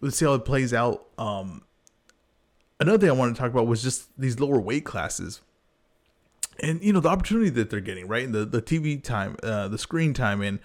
let's 0.00 0.16
see 0.16 0.24
how 0.24 0.34
it 0.34 0.44
plays 0.44 0.72
out. 0.72 1.06
Um, 1.18 1.62
another 2.78 2.98
thing 2.98 3.08
I 3.08 3.14
wanted 3.14 3.34
to 3.34 3.40
talk 3.40 3.50
about 3.50 3.66
was 3.66 3.82
just 3.82 4.08
these 4.18 4.38
lower 4.38 4.60
weight 4.60 4.84
classes 4.84 5.40
and 6.60 6.82
you 6.82 6.92
know 6.92 7.00
the 7.00 7.08
opportunity 7.08 7.50
that 7.50 7.70
they're 7.70 7.80
getting 7.80 8.06
right 8.06 8.24
And 8.24 8.34
the 8.34 8.44
the 8.44 8.62
tv 8.62 9.02
time 9.02 9.36
uh, 9.42 9.68
the 9.68 9.78
screen 9.78 10.14
time 10.14 10.42
and 10.42 10.58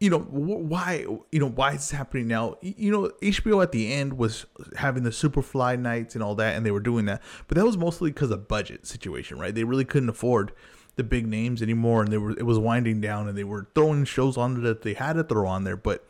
you 0.00 0.10
know 0.10 0.18
why 0.18 1.06
you 1.32 1.40
know 1.40 1.48
why 1.48 1.72
it's 1.72 1.90
happening 1.90 2.28
now? 2.28 2.56
You 2.60 2.90
know 2.90 3.10
hbo 3.22 3.62
at 3.62 3.72
the 3.72 3.92
end 3.92 4.18
was 4.18 4.46
having 4.76 5.02
the 5.04 5.10
superfly 5.10 5.78
nights 5.78 6.14
and 6.14 6.22
all 6.22 6.34
that 6.34 6.54
and 6.54 6.66
they 6.66 6.70
were 6.70 6.80
doing 6.80 7.06
that 7.06 7.22
but 7.48 7.56
that 7.56 7.64
was 7.64 7.78
mostly 7.78 8.10
because 8.10 8.30
of 8.30 8.48
budget 8.48 8.86
situation 8.86 9.38
right? 9.38 9.54
They 9.54 9.64
really 9.64 9.84
couldn't 9.84 10.08
afford 10.08 10.52
the 10.96 11.04
big 11.04 11.26
names 11.26 11.62
anymore 11.62 12.02
and 12.02 12.12
they 12.12 12.18
were 12.18 12.32
it 12.32 12.44
was 12.44 12.58
winding 12.58 13.00
down 13.00 13.28
and 13.28 13.36
they 13.36 13.44
were 13.44 13.68
throwing 13.74 14.04
shows 14.04 14.36
on 14.36 14.62
that 14.62 14.82
they 14.82 14.94
had 14.94 15.14
to 15.14 15.24
throw 15.24 15.46
on 15.46 15.64
there 15.64 15.76
but 15.76 16.06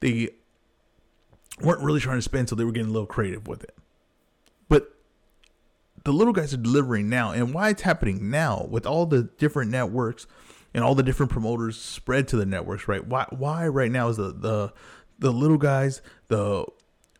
they 0.00 0.30
weren't 1.60 1.80
really 1.80 2.00
trying 2.00 2.18
to 2.18 2.22
spend 2.22 2.48
so 2.48 2.54
they 2.54 2.64
were 2.64 2.72
getting 2.72 2.90
a 2.90 2.92
little 2.92 3.06
creative 3.06 3.46
with 3.46 3.62
it. 3.62 3.74
But 4.68 4.94
the 6.04 6.12
little 6.12 6.32
guys 6.32 6.52
are 6.52 6.58
delivering 6.58 7.08
now 7.08 7.30
and 7.30 7.54
why 7.54 7.70
it's 7.70 7.82
happening 7.82 8.30
now 8.30 8.66
with 8.68 8.86
all 8.86 9.06
the 9.06 9.24
different 9.38 9.70
networks 9.70 10.26
and 10.74 10.82
all 10.82 10.94
the 10.94 11.02
different 11.02 11.30
promoters 11.30 11.80
spread 11.80 12.28
to 12.28 12.36
the 12.36 12.44
networks, 12.44 12.88
right? 12.88 13.06
Why 13.06 13.26
why 13.30 13.66
right 13.68 13.90
now 13.90 14.08
is 14.08 14.16
the 14.16 14.32
the 14.32 14.72
the 15.18 15.32
little 15.32 15.58
guys, 15.58 16.02
the 16.28 16.66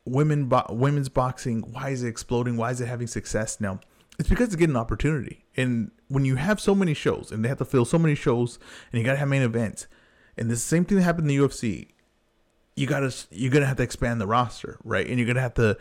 women 0.04 0.46
bo- 0.46 0.66
women's 0.70 1.08
boxing, 1.08 1.62
why 1.72 1.90
is 1.90 2.02
it 2.02 2.08
exploding? 2.08 2.56
Why 2.56 2.70
is 2.70 2.80
it 2.80 2.86
having 2.86 3.06
success 3.06 3.60
now? 3.60 3.80
It's 4.18 4.28
because 4.28 4.48
it's 4.48 4.56
getting 4.56 4.74
an 4.74 4.80
opportunity. 4.80 5.44
And 5.56 5.90
when 6.08 6.24
you 6.24 6.36
have 6.36 6.60
so 6.60 6.74
many 6.74 6.94
shows 6.94 7.32
and 7.32 7.44
they 7.44 7.48
have 7.48 7.58
to 7.58 7.64
fill 7.64 7.84
so 7.84 7.98
many 7.98 8.14
shows 8.14 8.58
and 8.92 9.00
you 9.00 9.04
got 9.04 9.12
to 9.12 9.18
have 9.18 9.28
main 9.28 9.42
events, 9.42 9.86
and 10.36 10.50
the 10.50 10.56
same 10.56 10.84
thing 10.84 10.98
that 10.98 11.04
happened 11.04 11.30
in 11.30 11.36
the 11.36 11.46
UFC, 11.46 11.88
you 12.76 12.86
got 12.86 13.00
to 13.00 13.26
you're 13.30 13.50
going 13.50 13.62
to 13.62 13.68
have 13.68 13.76
to 13.76 13.82
expand 13.82 14.20
the 14.20 14.26
roster, 14.26 14.78
right? 14.84 15.06
And 15.06 15.18
you're 15.18 15.26
going 15.26 15.36
to 15.36 15.42
have 15.42 15.54
to 15.54 15.78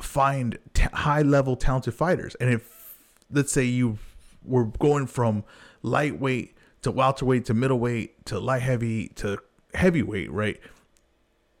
find 0.00 0.58
t- 0.74 0.86
high 0.92 1.22
level 1.22 1.56
talented 1.56 1.94
fighters. 1.94 2.34
And 2.36 2.50
if 2.50 2.96
let's 3.30 3.52
say 3.52 3.64
you 3.64 3.98
were 4.44 4.66
going 4.66 5.06
from 5.06 5.44
lightweight 5.82 6.56
to 6.82 6.90
welterweight 6.90 7.44
to 7.46 7.54
middleweight 7.54 8.26
to 8.26 8.38
light 8.38 8.62
heavy 8.62 9.08
to 9.08 9.38
heavyweight, 9.74 10.30
right? 10.30 10.60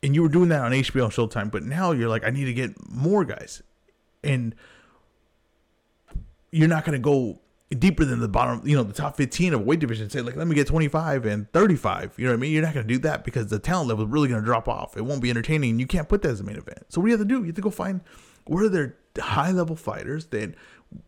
And 0.02 0.14
you 0.14 0.22
were 0.22 0.28
doing 0.28 0.48
that 0.48 0.62
on 0.62 0.72
HBO 0.72 1.04
and 1.04 1.12
Showtime, 1.12 1.50
but 1.50 1.62
now 1.62 1.92
you're 1.92 2.08
like, 2.08 2.24
I 2.24 2.30
need 2.30 2.46
to 2.46 2.54
get 2.54 2.72
more 2.90 3.24
guys, 3.24 3.62
and 4.24 4.54
you're 6.50 6.68
not 6.68 6.84
going 6.84 6.94
to 6.94 7.02
go 7.02 7.38
deeper 7.78 8.04
than 8.04 8.20
the 8.20 8.28
bottom, 8.28 8.66
you 8.66 8.76
know, 8.76 8.82
the 8.82 8.92
top 8.92 9.16
15 9.16 9.54
of 9.54 9.62
weight 9.62 9.80
division. 9.80 10.10
Say 10.10 10.20
like, 10.20 10.36
let 10.36 10.46
me 10.46 10.54
get 10.54 10.66
25 10.66 11.24
and 11.24 11.50
35. 11.52 12.14
You 12.16 12.26
know 12.26 12.32
what 12.32 12.36
I 12.36 12.40
mean? 12.40 12.52
You're 12.52 12.62
not 12.62 12.74
going 12.74 12.86
to 12.86 12.94
do 12.94 12.98
that 13.00 13.24
because 13.24 13.46
the 13.46 13.58
talent 13.58 13.88
level 13.88 14.04
is 14.04 14.10
really 14.10 14.28
going 14.28 14.40
to 14.40 14.44
drop 14.44 14.68
off. 14.68 14.96
It 14.96 15.02
won't 15.02 15.22
be 15.22 15.30
entertaining. 15.30 15.78
You 15.78 15.86
can't 15.86 16.08
put 16.08 16.22
that 16.22 16.30
as 16.30 16.40
a 16.40 16.44
main 16.44 16.56
event. 16.56 16.84
So 16.88 17.00
what 17.00 17.06
do 17.06 17.12
you 17.12 17.18
have 17.18 17.26
to 17.26 17.34
do? 17.34 17.40
You 17.40 17.46
have 17.46 17.54
to 17.54 17.62
go 17.62 17.70
find 17.70 18.00
where 18.44 18.64
are 18.64 18.68
there 18.68 18.96
high 19.18 19.52
level 19.52 19.76
fighters 19.76 20.26
that 20.26 20.54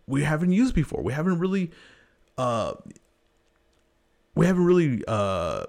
we 0.07 0.23
haven't 0.23 0.53
used 0.53 0.75
before. 0.75 1.03
We 1.03 1.13
haven't 1.13 1.39
really, 1.39 1.71
uh, 2.39 2.75
we 4.35 4.47
haven't 4.47 4.65
really 4.65 5.03
uh 5.07 5.65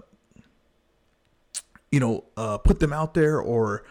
you 1.91 2.00
know 2.00 2.25
uh 2.38 2.57
put 2.57 2.79
them 2.79 2.93
out 2.93 3.13
there 3.13 3.39
or 3.39 3.86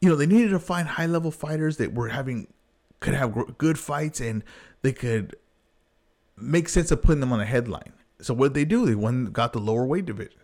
you 0.00 0.08
know 0.08 0.16
they 0.16 0.26
needed 0.26 0.50
to 0.50 0.58
find 0.58 0.88
high 0.88 1.06
level 1.06 1.30
fighters 1.30 1.76
that 1.78 1.94
were 1.94 2.08
having 2.08 2.46
could 3.00 3.14
have 3.14 3.56
good 3.58 3.78
fights 3.78 4.20
and 4.20 4.42
they 4.82 4.92
could 4.92 5.36
make 6.36 6.68
sense 6.68 6.90
of 6.90 7.02
putting 7.02 7.20
them 7.20 7.32
on 7.32 7.40
a 7.40 7.44
headline. 7.44 7.92
So 8.20 8.34
what 8.34 8.48
did 8.48 8.54
they 8.54 8.64
do? 8.64 8.86
They 8.86 8.94
went 8.94 9.32
got 9.32 9.52
the 9.52 9.60
lower 9.60 9.86
weight 9.86 10.06
divisions 10.06 10.38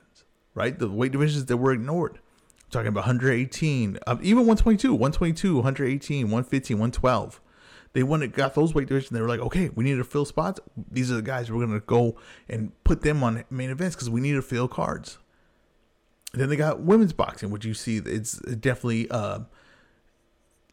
right? 0.55 0.79
The 0.79 0.89
weight 0.89 1.13
divisions 1.13 1.47
that 1.47 1.57
were 1.57 1.73
ignored. 1.73 2.15
I'm 2.15 2.71
talking 2.71 2.89
about 2.89 3.07
118 3.07 3.99
um, 4.07 4.19
even 4.23 4.47
122 4.47 4.93
122 4.93 5.57
118 5.57 6.27
115 6.27 6.77
112 6.79 7.41
they 7.95 8.03
went 8.03 8.23
and 8.23 8.33
got 8.33 8.55
those 8.55 8.75
weight 8.75 8.89
divisions. 8.89 9.11
They 9.11 9.21
were 9.21 9.29
like, 9.29 9.41
okay, 9.41 9.71
we 9.75 9.85
need 9.85 9.97
to 9.97 10.05
fill 10.05 10.25
spots. 10.25 10.61
These 10.91 11.11
are 11.11 11.15
the 11.15 11.23
guys 11.23 11.51
we're 11.51 11.65
gonna 11.65 11.81
go 11.81 12.17
and 12.49 12.73
put 12.85 13.01
them 13.01 13.23
on 13.23 13.45
main 13.51 13.71
events 13.71 13.95
because 13.97 14.11
we 14.11 14.21
need 14.21 14.33
to 14.33 14.43
fill 14.43 14.69
cards. 14.69 15.19
And 16.33 16.43
then 16.43 16.49
they 16.49 16.57
got 16.57 16.81
women's 16.81 17.13
boxing, 17.13 17.51
which 17.51 17.65
you 17.65 17.73
see 17.73 17.99
it's 17.99 18.39
definitely 18.39 19.09
uh, 19.11 19.41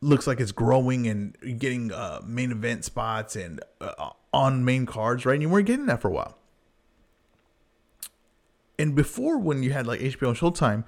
looks 0.01 0.25
like 0.25 0.39
it's 0.39 0.51
growing 0.51 1.07
and 1.07 1.37
getting 1.59 1.91
uh, 1.91 2.21
main 2.25 2.51
event 2.51 2.83
spots 2.83 3.35
and 3.35 3.61
uh, 3.79 4.09
on 4.33 4.65
main 4.65 4.87
cards, 4.87 5.23
right? 5.23 5.33
And 5.33 5.43
you 5.43 5.49
weren't 5.49 5.67
getting 5.67 5.85
that 5.85 6.01
for 6.01 6.07
a 6.07 6.11
while. 6.11 6.35
And 8.79 8.95
before, 8.95 9.37
when 9.37 9.61
you 9.61 9.71
had 9.71 9.85
like 9.85 9.99
HBO 9.99 10.29
and 10.29 10.37
Showtime, 10.37 10.85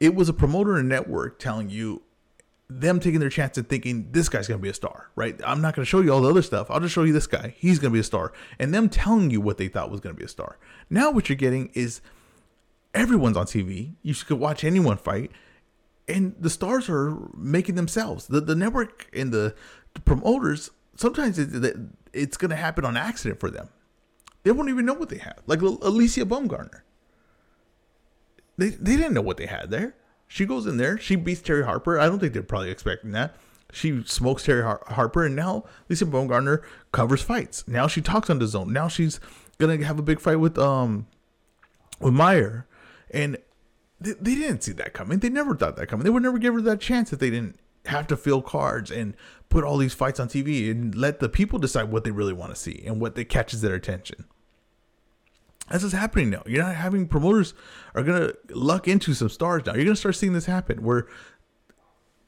it 0.00 0.14
was 0.14 0.30
a 0.30 0.32
promoter 0.32 0.76
and 0.76 0.88
network 0.88 1.38
telling 1.38 1.68
you, 1.68 2.00
them 2.70 2.98
taking 2.98 3.20
their 3.20 3.28
chance 3.28 3.58
and 3.58 3.68
thinking 3.68 4.10
this 4.12 4.28
guy's 4.28 4.48
gonna 4.48 4.58
be 4.58 4.68
a 4.68 4.74
star, 4.74 5.10
right? 5.16 5.38
I'm 5.44 5.60
not 5.60 5.74
gonna 5.74 5.84
show 5.84 6.00
you 6.00 6.12
all 6.12 6.22
the 6.22 6.30
other 6.30 6.42
stuff. 6.42 6.70
I'll 6.70 6.80
just 6.80 6.94
show 6.94 7.02
you 7.02 7.12
this 7.12 7.26
guy. 7.26 7.54
He's 7.58 7.78
gonna 7.78 7.92
be 7.92 8.00
a 8.00 8.04
star, 8.04 8.32
and 8.58 8.72
them 8.72 8.88
telling 8.88 9.30
you 9.30 9.40
what 9.40 9.58
they 9.58 9.68
thought 9.68 9.90
was 9.90 10.00
gonna 10.00 10.14
be 10.14 10.24
a 10.24 10.28
star. 10.28 10.58
Now 10.88 11.10
what 11.10 11.28
you're 11.28 11.36
getting 11.36 11.70
is 11.74 12.00
everyone's 12.94 13.36
on 13.36 13.46
TV. 13.46 13.94
You 14.02 14.14
could 14.14 14.38
watch 14.38 14.64
anyone 14.64 14.96
fight, 14.96 15.30
and 16.08 16.34
the 16.38 16.50
stars 16.50 16.88
are 16.88 17.16
making 17.36 17.74
themselves. 17.74 18.26
The 18.28 18.40
the 18.40 18.54
network 18.54 19.08
and 19.12 19.30
the, 19.30 19.54
the 19.92 20.00
promoters 20.00 20.70
sometimes 20.96 21.38
it, 21.38 21.76
it's 22.12 22.36
gonna 22.36 22.56
happen 22.56 22.84
on 22.84 22.96
accident 22.96 23.40
for 23.40 23.50
them. 23.50 23.68
They 24.42 24.52
won't 24.52 24.68
even 24.68 24.86
know 24.86 24.94
what 24.94 25.08
they 25.08 25.18
have. 25.18 25.40
Like 25.46 25.60
Alycia 25.60 26.24
Baumgardner. 26.24 26.80
They 28.56 28.70
they 28.70 28.96
didn't 28.96 29.14
know 29.14 29.22
what 29.22 29.36
they 29.36 29.46
had 29.46 29.70
there 29.70 29.94
she 30.26 30.46
goes 30.46 30.66
in 30.66 30.76
there. 30.76 30.98
She 30.98 31.16
beats 31.16 31.40
Terry 31.40 31.64
Harper. 31.64 31.98
I 31.98 32.06
don't 32.06 32.18
think 32.18 32.32
they're 32.32 32.42
probably 32.42 32.70
expecting 32.70 33.12
that. 33.12 33.36
She 33.72 34.04
smokes 34.04 34.44
Terry 34.44 34.62
Har- 34.62 34.84
Harper, 34.86 35.24
and 35.24 35.34
now 35.34 35.64
Lisa 35.88 36.06
Baumgardner 36.06 36.62
covers 36.92 37.22
fights. 37.22 37.66
Now 37.66 37.86
she 37.86 38.00
talks 38.00 38.30
on 38.30 38.38
the 38.38 38.46
zone. 38.46 38.72
Now 38.72 38.88
she's 38.88 39.20
gonna 39.58 39.84
have 39.84 39.98
a 39.98 40.02
big 40.02 40.20
fight 40.20 40.36
with 40.36 40.58
um 40.58 41.06
with 42.00 42.14
Mayer, 42.14 42.66
and 43.10 43.36
they, 44.00 44.12
they 44.12 44.34
didn't 44.34 44.62
see 44.62 44.72
that 44.72 44.92
coming. 44.92 45.18
They 45.18 45.28
never 45.28 45.56
thought 45.56 45.76
that 45.76 45.88
coming. 45.88 46.04
They 46.04 46.10
would 46.10 46.22
never 46.22 46.38
give 46.38 46.54
her 46.54 46.60
that 46.62 46.80
chance 46.80 47.12
if 47.12 47.18
they 47.18 47.30
didn't 47.30 47.58
have 47.86 48.06
to 48.06 48.16
fill 48.16 48.42
cards 48.42 48.90
and 48.90 49.16
put 49.48 49.64
all 49.64 49.76
these 49.76 49.94
fights 49.94 50.18
on 50.18 50.28
TV 50.28 50.70
and 50.70 50.94
let 50.94 51.20
the 51.20 51.28
people 51.28 51.58
decide 51.58 51.90
what 51.90 52.04
they 52.04 52.10
really 52.10 52.32
want 52.32 52.54
to 52.54 52.60
see 52.60 52.82
and 52.86 53.00
what 53.00 53.14
that 53.14 53.28
catches 53.28 53.60
their 53.60 53.74
attention. 53.74 54.24
This 55.70 55.82
is 55.82 55.92
happening 55.92 56.30
now. 56.30 56.42
You're 56.46 56.62
not 56.62 56.74
having 56.74 57.06
promoters 57.08 57.54
are 57.94 58.02
gonna 58.02 58.32
luck 58.50 58.86
into 58.86 59.14
some 59.14 59.28
stars 59.28 59.64
now. 59.66 59.74
You're 59.74 59.84
gonna 59.84 59.96
start 59.96 60.16
seeing 60.16 60.32
this 60.32 60.46
happen 60.46 60.82
where 60.82 61.06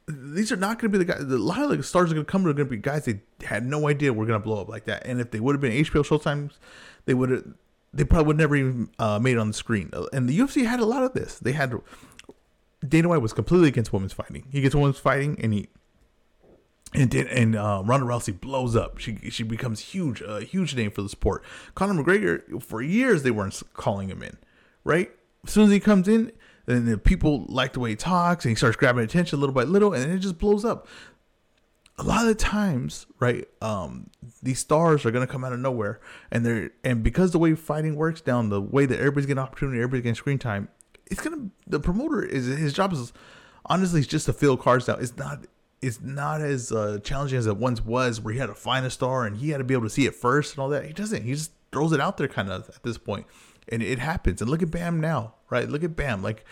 these 0.09 0.53
are 0.53 0.57
not 0.57 0.79
to 0.81 0.89
be 0.89 0.99
the 0.99 1.05
guys. 1.05 1.21
A 1.21 1.25
lot 1.25 1.63
of 1.63 1.77
the 1.77 1.83
stars 1.83 2.13
are 2.13 2.15
to 2.15 2.25
come. 2.25 2.47
Are 2.47 2.55
to 2.55 2.65
be 2.65 2.77
guys 2.77 3.05
they 3.05 3.21
had 3.45 3.67
no 3.67 3.89
idea 3.89 4.13
were 4.13 4.27
to 4.27 4.39
blow 4.39 4.61
up 4.61 4.69
like 4.69 4.85
that. 4.85 5.05
And 5.05 5.21
if 5.21 5.33
they 5.33 5.41
would 5.41 5.55
have 5.55 5.61
been 5.61 5.73
HBO 5.73 6.03
Showtimes, 6.03 6.53
they 7.05 7.15
would 7.15 7.31
have. 7.31 7.45
They 7.93 8.05
probably 8.05 8.27
would 8.27 8.37
never 8.37 8.57
even 8.57 8.91
uh, 8.99 9.19
made 9.19 9.33
it 9.33 9.39
on 9.39 9.49
the 9.49 9.55
screen. 9.55 9.91
And 10.13 10.29
the 10.29 10.39
UFC 10.39 10.67
had 10.67 10.81
a 10.81 10.85
lot 10.85 11.03
of 11.03 11.15
this. 11.15 11.39
They 11.39 11.53
had 11.53 11.75
Dana 12.87 13.09
White 13.09 13.23
was 13.23 13.33
completely 13.33 13.69
against 13.69 13.93
women's 13.93 14.13
fighting. 14.13 14.47
He 14.51 14.61
gets 14.61 14.75
women's 14.75 14.99
fighting, 14.99 15.41
and 15.43 15.53
he 15.53 15.69
and 16.97 17.11
did, 17.11 17.27
and 17.27 17.55
uh, 17.55 17.83
Ronda 17.85 18.07
Rousey 18.07 18.39
blows 18.39 18.75
up. 18.75 18.99
She 18.99 19.19
she 19.31 19.43
becomes 19.43 19.81
huge, 19.81 20.23
a 20.23 20.41
huge 20.41 20.75
name 20.75 20.91
for 20.91 21.03
the 21.03 21.09
sport. 21.09 21.45
Conor 21.75 22.03
McGregor, 22.03 22.63
for 22.63 22.81
years 22.83 23.23
they 23.23 23.31
weren't 23.31 23.63
calling 23.75 24.09
him 24.09 24.23
in, 24.23 24.39
right? 24.83 25.11
As 25.45 25.53
soon 25.53 25.65
as 25.65 25.71
he 25.71 25.79
comes 25.79 26.09
in, 26.09 26.33
then 26.65 26.87
the 26.87 26.99
people 26.99 27.45
like 27.49 27.75
the 27.75 27.81
way 27.81 27.91
he 27.91 27.97
talks, 27.97 28.45
and 28.45 28.51
he 28.51 28.57
starts 28.57 28.77
grabbing 28.77 29.05
attention 29.05 29.39
little 29.39 29.55
by 29.55 29.65
little, 29.65 29.93
and 29.93 30.11
it 30.11 30.19
just 30.19 30.39
blows 30.39 30.65
up. 30.65 30.89
A 31.99 32.03
lot 32.03 32.23
of 32.23 32.29
the 32.29 32.35
times, 32.35 33.07
right, 33.21 33.47
um, 33.63 34.11
these 34.43 34.59
stars 34.59 35.07
are 35.07 35.11
gonna 35.11 35.27
come 35.27 35.45
out 35.45 35.53
of 35.53 35.61
nowhere, 35.61 36.01
and 36.31 36.47
they're 36.47 36.71
and 36.83 37.03
because 37.03 37.33
the 37.33 37.39
way 37.39 37.55
fighting 37.55 37.95
works 37.95 38.23
down, 38.23 38.49
the 38.49 38.61
way 38.61 38.87
that 38.87 38.99
everybody's 38.99 39.27
getting 39.27 39.43
opportunity, 39.43 39.79
everybody's 39.79 40.03
getting 40.03 40.15
screen 40.15 40.39
time, 40.39 40.69
it's 41.07 41.21
gonna 41.21 41.51
the 41.67 41.79
promoter 41.79 42.23
is 42.23 42.47
his 42.47 42.73
job 42.73 42.95
is 42.95 43.13
honestly 43.67 44.01
it's 44.01 44.09
just 44.09 44.27
to 44.27 44.33
fill 44.33 44.57
cards 44.57 44.89
out. 44.89 45.03
It's 45.03 45.17
not 45.17 45.47
it's 45.87 46.01
not 46.01 46.41
as 46.41 46.73
uh, 46.73 46.99
challenging 47.03 47.39
as 47.39 47.47
it 47.47 47.57
once 47.57 47.85
was, 47.85 48.21
where 48.21 48.35
he 48.35 48.41
had 48.41 48.47
to 48.47 48.55
find 48.55 48.85
a 48.85 48.91
star 48.91 49.25
and 49.25 49.37
he 49.37 49.51
had 49.51 49.59
to 49.59 49.65
be 49.65 49.75
able 49.75 49.85
to 49.85 49.91
see 49.91 50.07
it 50.07 50.15
first 50.15 50.55
and 50.55 50.61
all 50.61 50.69
that. 50.71 50.85
He 50.85 50.93
doesn't. 50.93 51.23
He 51.23 51.33
just 51.33 51.53
throws 51.71 51.93
it 51.93 52.01
out 52.01 52.17
there, 52.17 52.29
kind 52.29 52.51
of 52.51 52.69
at 52.69 52.83
this 52.83 52.99
point, 52.99 53.27
and 53.69 53.83
it 53.83 53.99
happens. 53.99 54.41
And 54.41 54.51
look 54.51 54.63
at 54.63 54.71
Bam 54.71 55.01
now, 55.01 55.35
right? 55.49 55.69
Look 55.69 55.85
at 55.85 55.95
Bam. 55.95 56.23
Like, 56.23 56.45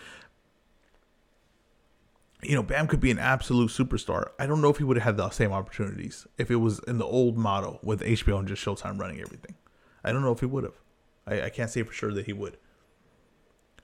you 2.41 2.55
know, 2.55 2.63
Bam 2.63 2.87
could 2.87 2.99
be 2.99 3.11
an 3.11 3.19
absolute 3.19 3.71
superstar. 3.71 4.29
I 4.39 4.45
don't 4.45 4.61
know 4.61 4.69
if 4.69 4.77
he 4.77 4.83
would 4.83 4.97
have 4.97 5.03
had 5.03 5.17
the 5.17 5.29
same 5.29 5.51
opportunities 5.51 6.25
if 6.37 6.49
it 6.49 6.57
was 6.57 6.79
in 6.87 6.97
the 6.97 7.05
old 7.05 7.37
model 7.37 7.79
with 7.83 8.01
HBO 8.01 8.39
and 8.39 8.47
just 8.47 8.63
Showtime 8.63 8.99
running 8.99 9.19
everything. 9.19 9.55
I 10.03 10.11
don't 10.11 10.21
know 10.21 10.31
if 10.31 10.39
he 10.39 10.45
would 10.45 10.63
have. 10.63 10.79
I, 11.27 11.43
I 11.43 11.49
can't 11.49 11.69
say 11.69 11.83
for 11.83 11.93
sure 11.93 12.13
that 12.13 12.25
he 12.25 12.33
would. 12.33 12.57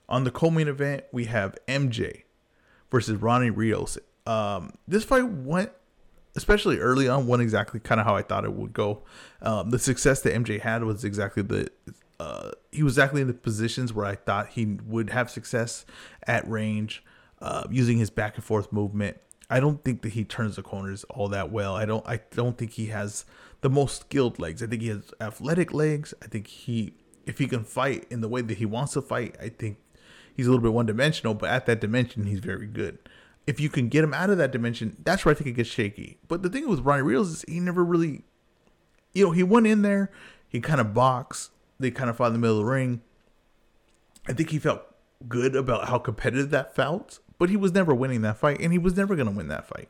On 0.08 0.24
the 0.24 0.30
co-main 0.30 0.68
event, 0.68 1.04
we 1.12 1.26
have 1.26 1.56
MJ 1.68 2.22
versus 2.90 3.20
Ronny 3.20 3.50
Rios. 3.50 3.98
Um, 4.26 4.72
this 4.86 5.04
fight 5.04 5.28
went, 5.28 5.70
especially 6.36 6.78
early 6.78 7.08
on, 7.08 7.26
went 7.26 7.42
exactly 7.42 7.80
kind 7.80 8.00
of 8.00 8.06
how 8.06 8.16
I 8.16 8.22
thought 8.22 8.44
it 8.44 8.52
would 8.52 8.72
go. 8.72 9.02
Um, 9.40 9.70
the 9.70 9.78
success 9.78 10.20
that 10.22 10.34
MJ 10.34 10.60
had 10.60 10.84
was 10.84 11.04
exactly 11.04 11.42
the 11.42 11.70
uh, 12.22 12.52
he 12.70 12.84
was 12.84 12.92
exactly 12.92 13.20
in 13.20 13.26
the 13.26 13.34
positions 13.34 13.92
where 13.92 14.06
I 14.06 14.14
thought 14.14 14.50
he 14.50 14.78
would 14.86 15.10
have 15.10 15.28
success 15.28 15.84
at 16.24 16.48
range, 16.48 17.02
uh, 17.40 17.64
using 17.68 17.98
his 17.98 18.10
back 18.10 18.36
and 18.36 18.44
forth 18.44 18.72
movement. 18.72 19.16
I 19.50 19.58
don't 19.58 19.82
think 19.82 20.02
that 20.02 20.10
he 20.12 20.24
turns 20.24 20.54
the 20.54 20.62
corners 20.62 21.04
all 21.10 21.28
that 21.30 21.50
well. 21.50 21.74
I 21.74 21.84
don't. 21.84 22.06
I 22.06 22.20
don't 22.30 22.56
think 22.56 22.74
he 22.74 22.86
has 22.86 23.24
the 23.60 23.68
most 23.68 24.02
skilled 24.02 24.38
legs. 24.38 24.62
I 24.62 24.66
think 24.66 24.82
he 24.82 24.88
has 24.88 25.12
athletic 25.20 25.74
legs. 25.74 26.14
I 26.22 26.26
think 26.26 26.46
he, 26.46 26.94
if 27.26 27.38
he 27.38 27.48
can 27.48 27.64
fight 27.64 28.06
in 28.08 28.20
the 28.20 28.28
way 28.28 28.40
that 28.40 28.58
he 28.58 28.66
wants 28.66 28.92
to 28.92 29.02
fight, 29.02 29.36
I 29.40 29.48
think 29.48 29.78
he's 30.32 30.46
a 30.46 30.50
little 30.50 30.62
bit 30.62 30.72
one 30.72 30.86
dimensional. 30.86 31.34
But 31.34 31.50
at 31.50 31.66
that 31.66 31.80
dimension, 31.80 32.24
he's 32.24 32.38
very 32.38 32.68
good. 32.68 32.98
If 33.46 33.58
you 33.58 33.68
can 33.68 33.88
get 33.88 34.04
him 34.04 34.14
out 34.14 34.30
of 34.30 34.38
that 34.38 34.52
dimension, 34.52 34.96
that's 35.02 35.24
where 35.24 35.34
I 35.34 35.36
think 35.36 35.48
it 35.48 35.54
gets 35.54 35.68
shaky. 35.68 36.18
But 36.28 36.42
the 36.42 36.48
thing 36.48 36.68
with 36.68 36.80
Ronny 36.80 37.02
Rios 37.02 37.28
is 37.28 37.44
he 37.48 37.58
never 37.58 37.84
really, 37.84 38.22
you 39.12 39.24
know, 39.24 39.32
he 39.32 39.42
went 39.42 39.66
in 39.66 39.82
there, 39.82 40.10
he 40.48 40.60
kind 40.60 40.80
of 40.80 40.94
boxed, 40.94 41.50
they 41.80 41.90
kind 41.90 42.08
of 42.08 42.16
fought 42.16 42.28
in 42.28 42.34
the 42.34 42.38
middle 42.38 42.60
of 42.60 42.64
the 42.64 42.70
ring. 42.70 43.02
I 44.28 44.32
think 44.32 44.50
he 44.50 44.58
felt 44.58 44.82
good 45.28 45.56
about 45.56 45.88
how 45.88 45.98
competitive 45.98 46.50
that 46.50 46.74
felt, 46.74 47.18
but 47.38 47.50
he 47.50 47.56
was 47.56 47.72
never 47.72 47.94
winning 47.94 48.22
that 48.22 48.38
fight, 48.38 48.60
and 48.60 48.72
he 48.72 48.78
was 48.78 48.96
never 48.96 49.16
going 49.16 49.28
to 49.28 49.36
win 49.36 49.48
that 49.48 49.66
fight. 49.66 49.88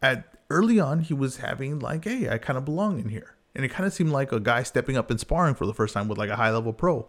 At 0.00 0.32
early 0.48 0.78
on, 0.78 1.00
he 1.00 1.14
was 1.14 1.38
having 1.38 1.80
like, 1.80 2.04
hey, 2.04 2.28
I 2.28 2.38
kind 2.38 2.56
of 2.56 2.64
belong 2.64 3.00
in 3.00 3.08
here, 3.08 3.34
and 3.54 3.64
it 3.64 3.68
kind 3.68 3.86
of 3.86 3.92
seemed 3.92 4.10
like 4.10 4.30
a 4.30 4.38
guy 4.38 4.62
stepping 4.62 4.96
up 4.96 5.10
and 5.10 5.18
sparring 5.18 5.56
for 5.56 5.66
the 5.66 5.74
first 5.74 5.94
time 5.94 6.06
with 6.06 6.18
like 6.18 6.30
a 6.30 6.36
high 6.36 6.50
level 6.52 6.72
pro. 6.72 7.08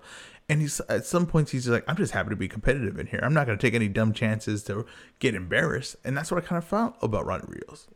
And 0.49 0.61
he's 0.61 0.81
at 0.89 1.05
some 1.05 1.27
points 1.27 1.51
he's 1.51 1.67
like, 1.67 1.83
I'm 1.87 1.95
just 1.95 2.13
happy 2.13 2.31
to 2.31 2.35
be 2.35 2.47
competitive 2.47 2.97
in 2.97 3.05
here. 3.07 3.19
I'm 3.21 3.35
not 3.35 3.45
going 3.45 3.57
to 3.57 3.61
take 3.61 3.75
any 3.75 3.87
dumb 3.87 4.13
chances 4.13 4.63
to 4.63 4.85
get 5.19 5.35
embarrassed, 5.35 5.95
and 6.03 6.17
that's 6.17 6.31
what 6.31 6.43
I 6.43 6.47
kind 6.47 6.57
of 6.57 6.67
felt 6.67 6.95
about 7.03 7.25
Ronny 7.25 7.45
Rios. 7.47 7.87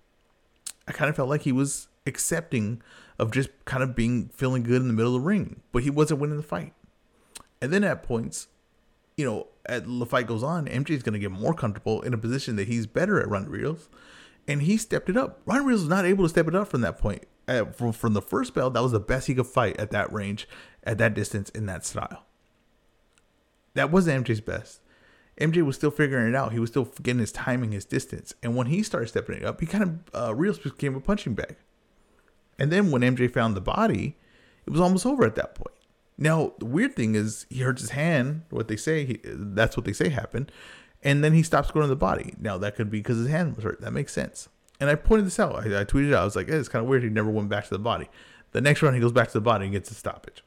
I 0.88 0.92
kind 0.92 1.10
of 1.10 1.16
felt 1.16 1.30
like 1.30 1.42
he 1.42 1.52
was 1.52 1.88
accepting 2.06 2.82
of 3.18 3.32
just 3.32 3.50
kind 3.66 3.82
of 3.82 3.96
being 3.96 4.30
feeling 4.30 4.63
good 4.63 4.82
in 4.82 4.88
the 4.88 4.94
middle 4.94 5.16
of 5.16 5.22
the 5.22 5.28
ring, 5.28 5.62
but 5.72 5.84
he 5.84 5.89
wasn't 5.89 6.20
winning 6.20 6.38
the 6.38 6.44
fight. 6.44 6.74
And 7.62 7.72
then 7.72 7.84
at 7.84 8.04
points, 8.04 8.50
you 9.18 9.26
know, 9.26 9.48
as 9.66 9.84
the 9.84 10.06
fight 10.06 10.28
goes 10.28 10.44
on, 10.44 10.68
MJ 10.68 10.92
is 10.92 11.04
going 11.04 11.13
to 11.13 11.20
get 11.20 11.32
more 11.32 11.54
comfortable 11.54 12.02
in 12.02 12.13
a 12.13 12.18
position 12.18 12.56
that 12.58 12.68
he's 12.68 12.86
better 12.86 13.20
at 13.20 13.30
Ronny 13.30 13.48
Rios, 13.48 13.89
and 14.48 14.63
he 14.63 14.78
stepped 14.78 15.10
it 15.10 15.18
up. 15.18 15.42
Ronny 15.46 15.66
Rios 15.66 15.82
was 15.82 15.89
not 15.89 16.06
able 16.06 16.26
to 16.26 16.30
step 16.30 16.48
it 16.48 16.56
up 16.56 16.68
from 16.68 16.82
that 16.82 17.00
point. 17.00 17.24
Uh, 17.48 17.66
from, 17.66 17.92
from 17.92 18.13
the 18.13 18.22
first 18.22 18.54
bell, 18.54 18.70
that 18.70 18.82
was 18.82 18.94
the 18.94 19.00
best 19.00 19.28
he 19.28 19.36
could 19.36 19.48
fight 19.48 19.78
at 19.78 19.92
that 19.92 20.12
range, 20.13 20.48
at 20.84 20.98
that 20.98 21.13
distance, 21.13 21.50
in 21.50 21.66
that 21.66 21.86
style. 21.86 22.24
That 23.75 23.91
wasn't 23.91 24.25
MJ's 24.25 24.41
best. 24.41 24.81
MJ 25.39 25.65
was 25.65 25.75
still 25.75 25.91
figuring 25.91 26.27
it 26.27 26.36
out. 26.36 26.51
He 26.51 26.59
was 26.59 26.69
still 26.69 26.86
getting 27.01 27.19
his 27.19 27.31
timing, 27.31 27.71
his 27.71 27.86
distance. 27.86 28.33
And 28.43 28.55
when 28.55 28.67
he 28.67 28.83
started 28.83 29.07
stepping 29.07 29.38
it 29.38 29.45
up, 29.45 29.59
he 29.59 29.65
kind 29.65 29.83
of, 29.83 29.99
uh, 30.13 30.36
Rios 30.36 30.59
became 30.59 30.95
a 30.95 31.01
punching 31.01 31.33
bag. 31.33 31.55
And 32.59 32.71
then 32.71 32.91
when 32.91 33.01
MJ 33.01 33.31
found 33.31 33.55
the 33.55 33.62
body, 33.62 34.17
it 34.65 34.69
was 34.69 34.79
almost 34.79 35.05
over 35.05 35.25
at 35.25 35.36
that 35.36 35.55
point. 35.55 35.75
Now, 36.17 36.53
the 36.59 36.65
weird 36.65 36.95
thing 36.95 37.15
is 37.15 37.47
he 37.49 37.62
hurts 37.62 37.81
his 37.81 37.89
hand, 37.91 38.43
what 38.51 38.67
they 38.67 38.75
say, 38.75 39.05
he, 39.05 39.19
that's 39.23 39.75
what 39.75 39.86
they 39.86 39.93
say 39.93 40.09
happened. 40.09 40.51
And 41.01 41.23
then 41.23 41.33
he 41.33 41.41
stops 41.41 41.71
going 41.71 41.83
to 41.83 41.88
the 41.88 41.95
body. 41.95 42.36
Now, 42.39 42.57
that 42.59 42.75
could 42.75 42.91
be 42.91 42.99
because 42.99 43.17
his 43.17 43.27
hand 43.27 43.55
was 43.55 43.65
hurt. 43.65 43.81
That 43.81 43.91
makes 43.91 44.13
sense. 44.13 44.47
And 44.79 44.89
I 44.89 44.95
pointed 44.95 45.25
this 45.25 45.39
out. 45.39 45.55
I, 45.55 45.81
I 45.81 45.83
tweeted 45.83 46.09
it. 46.09 46.15
I 46.15 46.23
was 46.23 46.36
like, 46.36 46.47
hey, 46.47 46.55
it's 46.55 46.69
kind 46.69 46.83
of 46.83 46.89
weird. 46.89 47.03
He 47.03 47.09
never 47.09 47.29
went 47.29 47.49
back 47.49 47.63
to 47.65 47.69
the 47.71 47.79
body. 47.79 48.09
The 48.51 48.62
next 48.62 48.81
round, 48.83 48.95
he 48.95 49.01
goes 49.01 49.12
back 49.12 49.27
to 49.29 49.33
the 49.33 49.41
body 49.41 49.65
and 49.65 49.73
gets 49.73 49.89
a 49.89 49.95
stoppage. 49.95 50.43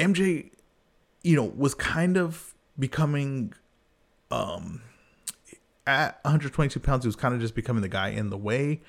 MJ, 0.00 0.50
you 1.22 1.36
know, 1.36 1.44
was 1.44 1.74
kind 1.74 2.16
of 2.16 2.54
becoming 2.78 3.52
um 4.30 4.82
at 5.86 6.18
122 6.24 6.80
pounds, 6.80 7.04
he 7.04 7.08
was 7.08 7.16
kind 7.16 7.34
of 7.34 7.40
just 7.40 7.54
becoming 7.54 7.82
the 7.82 7.88
guy 7.88 8.08
in 8.08 8.30
the 8.30 8.36
way 8.36 8.80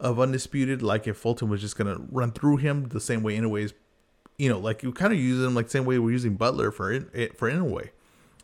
of 0.00 0.18
undisputed. 0.18 0.82
Like 0.82 1.06
if 1.06 1.16
Fulton 1.16 1.48
was 1.48 1.60
just 1.60 1.76
gonna 1.76 1.98
run 2.10 2.32
through 2.32 2.58
him 2.58 2.88
the 2.88 3.00
same 3.00 3.22
way, 3.22 3.36
anyways, 3.36 3.74
you 4.38 4.48
know, 4.48 4.58
like 4.58 4.82
you 4.82 4.92
kind 4.92 5.12
of 5.12 5.18
use 5.18 5.44
him 5.44 5.54
like 5.54 5.70
same 5.70 5.84
way 5.84 5.98
we're 5.98 6.10
using 6.10 6.34
Butler 6.34 6.70
for 6.70 6.92
it 6.92 7.38
for 7.38 7.50
Inoue. 7.50 7.90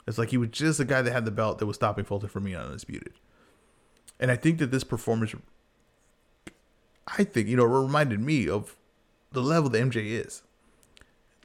It's 0.06 0.18
like 0.18 0.30
he 0.30 0.36
was 0.36 0.50
just 0.50 0.78
the 0.78 0.84
guy 0.84 1.02
that 1.02 1.12
had 1.12 1.24
the 1.24 1.30
belt 1.30 1.58
that 1.58 1.66
was 1.66 1.76
stopping 1.76 2.04
Fulton 2.04 2.28
from 2.28 2.44
being 2.44 2.56
undisputed. 2.56 3.14
And 4.18 4.30
I 4.30 4.36
think 4.36 4.58
that 4.58 4.70
this 4.70 4.84
performance, 4.84 5.34
I 7.06 7.24
think, 7.24 7.48
you 7.48 7.56
know, 7.56 7.64
reminded 7.64 8.20
me 8.20 8.48
of 8.48 8.76
the 9.32 9.42
level 9.42 9.70
that 9.70 9.82
MJ 9.82 10.24
is. 10.24 10.42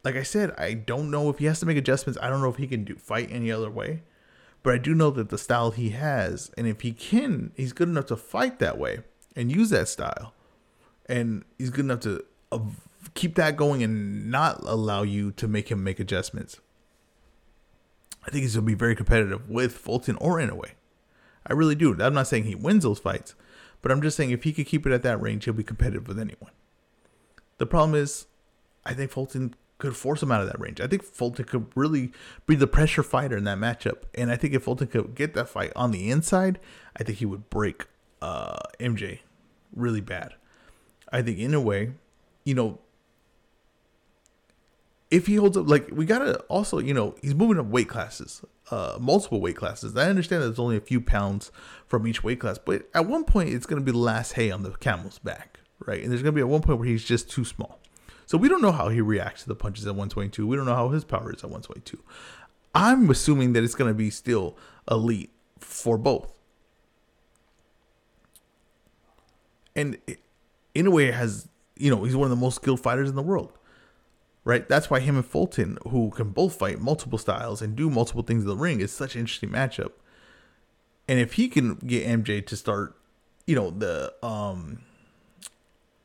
Like 0.07 0.15
I 0.15 0.23
said, 0.23 0.53
I 0.57 0.73
don't 0.73 1.11
know 1.11 1.29
if 1.29 1.39
he 1.39 1.45
has 1.47 1.59
to 1.59 1.65
make 1.65 1.75
adjustments. 1.75 2.17
I 2.21 2.29
don't 2.29 2.39
know 2.39 2.47
if 2.47 2.55
he 2.55 2.65
can 2.65 2.85
do 2.85 2.95
fight 2.95 3.27
any 3.29 3.51
other 3.51 3.69
way. 3.69 4.03
But 4.63 4.73
I 4.73 4.77
do 4.77 4.95
know 4.95 5.09
that 5.09 5.27
the 5.27 5.37
style 5.37 5.71
he 5.71 5.89
has, 5.89 6.49
and 6.57 6.65
if 6.65 6.79
he 6.79 6.93
can, 6.93 7.51
he's 7.57 7.73
good 7.73 7.89
enough 7.89 8.05
to 8.05 8.15
fight 8.15 8.59
that 8.59 8.77
way 8.77 8.99
and 9.35 9.51
use 9.51 9.69
that 9.71 9.89
style. 9.89 10.33
And 11.07 11.43
he's 11.57 11.71
good 11.71 11.83
enough 11.83 11.99
to 12.01 12.23
uh, 12.53 12.59
keep 13.15 13.35
that 13.35 13.57
going 13.57 13.83
and 13.83 14.31
not 14.31 14.63
allow 14.63 15.03
you 15.03 15.31
to 15.33 15.45
make 15.45 15.69
him 15.69 15.83
make 15.83 15.99
adjustments. 15.99 16.61
I 18.25 18.29
think 18.29 18.43
he's 18.43 18.55
going 18.55 18.65
to 18.65 18.71
be 18.71 18.75
very 18.75 18.95
competitive 18.95 19.49
with 19.49 19.73
Fulton 19.73 20.15
or 20.21 20.37
Inoue. 20.37 20.71
I 21.45 21.51
really 21.51 21.75
do. 21.75 22.01
I'm 22.01 22.13
not 22.13 22.27
saying 22.27 22.45
he 22.45 22.55
wins 22.55 22.85
those 22.85 22.99
fights, 22.99 23.35
but 23.81 23.91
I'm 23.91 24.01
just 24.01 24.15
saying 24.15 24.31
if 24.31 24.45
he 24.45 24.53
could 24.53 24.67
keep 24.67 24.87
it 24.87 24.93
at 24.93 25.03
that 25.03 25.21
range, 25.21 25.43
he'll 25.43 25.53
be 25.53 25.65
competitive 25.65 26.07
with 26.07 26.17
anyone. 26.17 26.51
The 27.57 27.65
problem 27.65 27.93
is, 27.93 28.27
I 28.85 28.93
think 28.93 29.11
Fulton 29.11 29.53
could 29.77 29.95
force 29.95 30.23
him 30.23 30.31
out 30.31 30.41
of 30.41 30.47
that 30.47 30.59
range. 30.59 30.81
I 30.81 30.87
think 30.87 31.03
Fulton 31.03 31.45
could 31.45 31.67
really 31.75 32.11
be 32.45 32.55
the 32.55 32.67
pressure 32.67 33.03
fighter 33.03 33.37
in 33.37 33.43
that 33.43 33.57
matchup. 33.57 34.03
And 34.15 34.31
I 34.31 34.35
think 34.35 34.53
if 34.53 34.63
Fulton 34.63 34.87
could 34.87 35.15
get 35.15 35.33
that 35.35 35.49
fight 35.49 35.71
on 35.75 35.91
the 35.91 36.09
inside, 36.09 36.59
I 36.95 37.03
think 37.03 37.19
he 37.19 37.25
would 37.25 37.49
break 37.49 37.85
uh, 38.21 38.57
MJ 38.79 39.19
really 39.75 40.01
bad. 40.01 40.33
I 41.11 41.21
think 41.21 41.37
in 41.37 41.53
a 41.53 41.61
way, 41.61 41.91
you 42.43 42.55
know, 42.55 42.79
if 45.09 45.27
he 45.27 45.35
holds 45.35 45.55
up, 45.55 45.69
like 45.69 45.89
we 45.91 46.05
gotta 46.05 46.39
also, 46.49 46.79
you 46.79 46.93
know, 46.93 47.15
he's 47.21 47.33
moving 47.33 47.59
up 47.59 47.67
weight 47.67 47.87
classes, 47.87 48.43
uh, 48.71 48.97
multiple 48.99 49.39
weight 49.39 49.55
classes. 49.55 49.95
I 49.95 50.09
understand 50.09 50.41
that 50.41 50.47
there's 50.47 50.59
only 50.59 50.75
a 50.75 50.81
few 50.81 50.99
pounds 50.99 51.51
from 51.85 52.05
each 52.07 52.23
weight 52.23 52.41
class, 52.41 52.57
but 52.57 52.89
at 52.93 53.05
one 53.05 53.23
point 53.23 53.49
it's 53.49 53.65
gonna 53.65 53.81
be 53.81 53.91
the 53.91 53.97
last 53.97 54.33
hay 54.33 54.51
on 54.51 54.63
the 54.63 54.71
camel's 54.71 55.19
back, 55.19 55.59
right? 55.85 56.01
And 56.01 56.11
there's 56.11 56.23
gonna 56.23 56.33
be 56.33 56.41
at 56.41 56.49
one 56.49 56.61
point 56.61 56.79
where 56.79 56.87
he's 56.87 57.05
just 57.05 57.29
too 57.29 57.45
small. 57.45 57.79
So 58.27 58.37
we 58.37 58.49
don't 58.49 58.61
know 58.61 58.73
how 58.73 58.89
he 58.89 58.99
reacts 58.99 59.43
to 59.43 59.47
the 59.47 59.55
punches 59.55 59.87
at 59.87 59.91
122. 59.91 60.45
We 60.45 60.57
don't 60.57 60.65
know 60.65 60.75
how 60.75 60.89
his 60.89 61.05
power 61.05 61.33
is 61.33 61.43
at 61.45 61.49
122. 61.49 61.97
I'm 62.75 63.09
assuming 63.09 63.53
that 63.53 63.63
it's 63.63 63.73
going 63.73 63.89
to 63.89 63.95
be 63.95 64.09
still 64.09 64.57
elite 64.91 65.31
for 65.59 65.97
both. 65.97 66.33
And 69.77 69.97
Inoue 70.75 71.13
has, 71.13 71.47
you 71.77 71.89
know, 71.89 72.03
he's 72.03 72.17
one 72.17 72.25
of 72.25 72.29
the 72.29 72.35
most 72.35 72.55
skilled 72.55 72.81
fighters 72.81 73.09
in 73.09 73.15
the 73.15 73.21
world. 73.21 73.53
Right? 74.43 74.67
That's 74.67 74.89
why 74.89 74.99
him 74.99 75.15
and 75.15 75.25
Fulton, 75.25 75.77
who 75.87 76.09
can 76.09 76.31
both 76.31 76.55
fight 76.55 76.81
multiple 76.81 77.17
styles 77.17 77.61
and 77.61 77.77
do 77.77 77.89
multiple 77.89 78.23
things 78.23 78.43
in 78.43 78.49
the 78.49 78.57
ring, 78.57 78.81
is 78.81 78.91
such 78.91 79.15
an 79.15 79.21
interesting 79.21 79.49
matchup. 79.49 79.91
And 81.07 81.19
if 81.19 81.33
he 81.33 81.47
can 81.47 81.75
get 81.75 82.05
MJ 82.05 82.45
to 82.45 82.55
start, 82.57 82.97
you 83.45 83.55
know, 83.55 83.69
the 83.69 84.13
um 84.21 84.79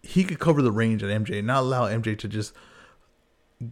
he 0.02 0.24
could 0.24 0.38
cover 0.38 0.62
the 0.62 0.72
range 0.72 1.02
at 1.02 1.10
MJ 1.10 1.42
not 1.42 1.60
allow 1.60 1.86
MJ 1.86 2.18
to 2.18 2.28
just 2.28 2.52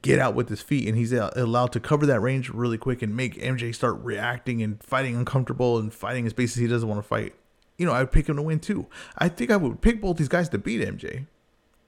get 0.03 0.19
out 0.19 0.35
with 0.35 0.49
his 0.49 0.63
feet 0.63 0.87
and 0.87 0.97
he's 0.97 1.13
allowed 1.13 1.73
to 1.73 1.81
cover 1.81 2.07
that 2.07 2.21
range 2.21 2.49
really 2.51 2.79
quick 2.79 3.03
and 3.03 3.17
make 3.17 3.35
MJ 3.35 3.75
start 3.75 3.99
reacting 4.03 4.63
and 4.63 4.83
fighting 4.83 5.17
uncomfortable 5.17 5.79
and 5.79 5.93
fighting 5.93 6.25
in 6.25 6.31
spaces 6.31 6.57
he 6.57 6.69
doesn't 6.69 6.89
want 6.89 7.01
to 7.01 7.07
fight. 7.07 7.35
You 7.77 7.87
know, 7.87 7.93
I 7.93 8.01
would 8.01 8.13
pick 8.13 8.29
him 8.29 8.37
to 8.37 8.43
win 8.43 8.61
too. 8.61 8.87
I 9.19 9.29
think 9.29 9.51
I 9.51 9.57
would 9.57 9.81
pick 9.81 10.01
both 10.01 10.19
these 10.19 10.29
guys 10.29 10.49
to 10.51 10.59
beat 10.59 10.81
MJ 10.81 11.27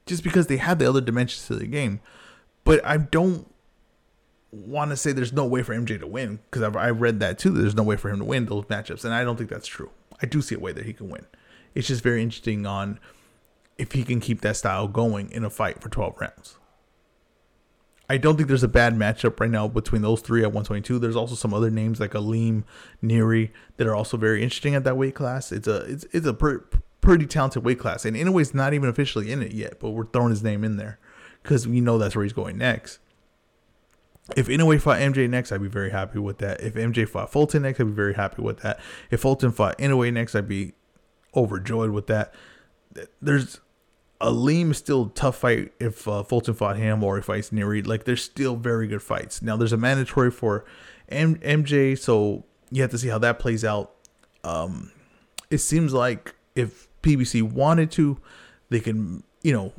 just 0.05 0.23
because 0.23 0.47
they 0.47 0.57
have 0.57 0.79
the 0.79 0.89
other 0.89 1.01
dimensions 1.01 1.47
to 1.47 1.55
the 1.55 1.67
game. 1.67 2.01
But 2.65 2.83
I 2.85 2.97
don't 2.97 3.47
want 4.51 4.91
to 4.91 4.97
say 4.97 5.11
there's 5.11 5.33
no 5.33 5.45
way 5.45 5.63
for 5.63 5.73
MJ 5.73 5.99
to 5.99 6.07
win 6.07 6.39
because 6.45 6.61
I've, 6.61 6.75
I 6.75 6.89
read 6.89 7.19
that 7.21 7.39
too. 7.39 7.51
There's 7.51 7.75
no 7.75 7.83
way 7.83 7.95
for 7.95 8.09
him 8.09 8.19
to 8.19 8.25
win 8.25 8.45
those 8.45 8.65
matchups, 8.65 9.05
and 9.05 9.13
I 9.13 9.23
don't 9.23 9.37
think 9.37 9.49
that's 9.49 9.67
true. 9.67 9.91
I 10.21 10.25
do 10.25 10.41
see 10.41 10.55
a 10.55 10.59
way 10.59 10.71
that 10.73 10.85
he 10.85 10.93
can 10.93 11.09
win. 11.09 11.25
It's 11.73 11.87
just 11.87 12.03
very 12.03 12.21
interesting 12.21 12.65
on 12.65 12.99
if 13.77 13.93
he 13.93 14.03
can 14.03 14.19
keep 14.19 14.41
that 14.41 14.57
style 14.57 14.87
going 14.87 15.31
in 15.31 15.43
a 15.43 15.49
fight 15.49 15.81
for 15.81 15.89
12 15.89 16.19
rounds. 16.19 16.57
I 18.09 18.17
don't 18.17 18.35
think 18.35 18.47
there's 18.47 18.63
a 18.63 18.67
bad 18.67 18.95
matchup 18.95 19.39
right 19.39 19.49
now 19.49 19.67
between 19.67 20.01
those 20.01 20.21
three 20.21 20.41
at 20.41 20.47
122. 20.49 20.99
There's 20.99 21.15
also 21.15 21.35
some 21.35 21.53
other 21.53 21.71
names 21.71 21.99
like 21.99 22.11
Aleem, 22.11 22.63
Nery 23.03 23.51
that 23.77 23.87
are 23.87 23.95
also 23.95 24.17
very 24.17 24.43
interesting 24.43 24.75
at 24.75 24.83
that 24.83 24.97
weight 24.97 25.15
class. 25.15 25.51
It's 25.51 25.67
a 25.67 25.77
it's 25.85 26.05
it's 26.11 26.27
a 26.27 26.33
pretty 26.33 27.25
talented 27.25 27.63
weight 27.63 27.79
class, 27.79 28.05
and 28.05 28.15
Inoue's 28.15 28.53
not 28.53 28.73
even 28.73 28.89
officially 28.89 29.31
in 29.31 29.41
it 29.41 29.53
yet, 29.53 29.79
but 29.79 29.91
we're 29.91 30.05
throwing 30.05 30.31
his 30.31 30.43
name 30.43 30.63
in 30.63 30.77
there 30.77 30.99
because 31.41 31.67
we 31.67 31.81
know 31.81 31.97
that's 31.97 32.15
where 32.15 32.23
he's 32.23 32.33
going 32.33 32.57
next. 32.57 32.99
If 34.37 34.47
Inoue 34.47 34.79
fought 34.79 34.99
MJ 34.99 35.29
next, 35.29 35.51
I'd 35.51 35.61
be 35.61 35.67
very 35.67 35.89
happy 35.89 36.19
with 36.19 36.37
that. 36.37 36.61
If 36.61 36.75
MJ 36.75 37.07
fought 37.07 37.31
Fulton 37.31 37.63
next, 37.63 37.79
I'd 37.79 37.87
be 37.87 37.93
very 37.93 38.13
happy 38.13 38.41
with 38.41 38.59
that. 38.59 38.79
If 39.11 39.21
Fulton 39.21 39.51
fought 39.51 39.77
Inoue 39.79 40.13
next, 40.13 40.35
I'd 40.35 40.47
be 40.47 40.73
overjoyed 41.35 41.89
with 41.89 42.07
that. 42.07 42.33
There's 43.21 43.59
Aleem 44.23 44.71
is 44.71 44.77
still 44.77 45.09
tough 45.09 45.37
fight 45.37 45.73
if 45.79 46.07
uh, 46.07 46.23
Fulton 46.23 46.53
fought 46.53 46.77
him 46.77 47.03
or 47.03 47.17
if 47.17 47.25
fights 47.25 47.49
Nery. 47.49 47.85
Like 47.85 48.05
there's 48.05 48.23
still 48.23 48.55
very 48.55 48.87
good 48.87 49.01
fights. 49.01 49.41
Now 49.41 49.57
there's 49.57 49.73
a 49.73 49.77
mandatory 49.77 50.31
for 50.31 50.65
M- 51.09 51.35
MJ, 51.39 51.97
so 51.99 52.45
you 52.71 52.81
have 52.81 52.91
to 52.91 52.97
see 52.97 53.09
how 53.09 53.17
that 53.19 53.37
plays 53.37 53.65
out. 53.65 53.91
Um, 54.43 54.91
it 55.49 55.57
seems 55.57 55.93
like 55.93 56.33
if 56.55 56.87
PBC 57.01 57.43
wanted 57.43 57.91
to, 57.91 58.17
they 58.69 58.79
can 58.79 59.23
you 59.41 59.51
know 59.51 59.73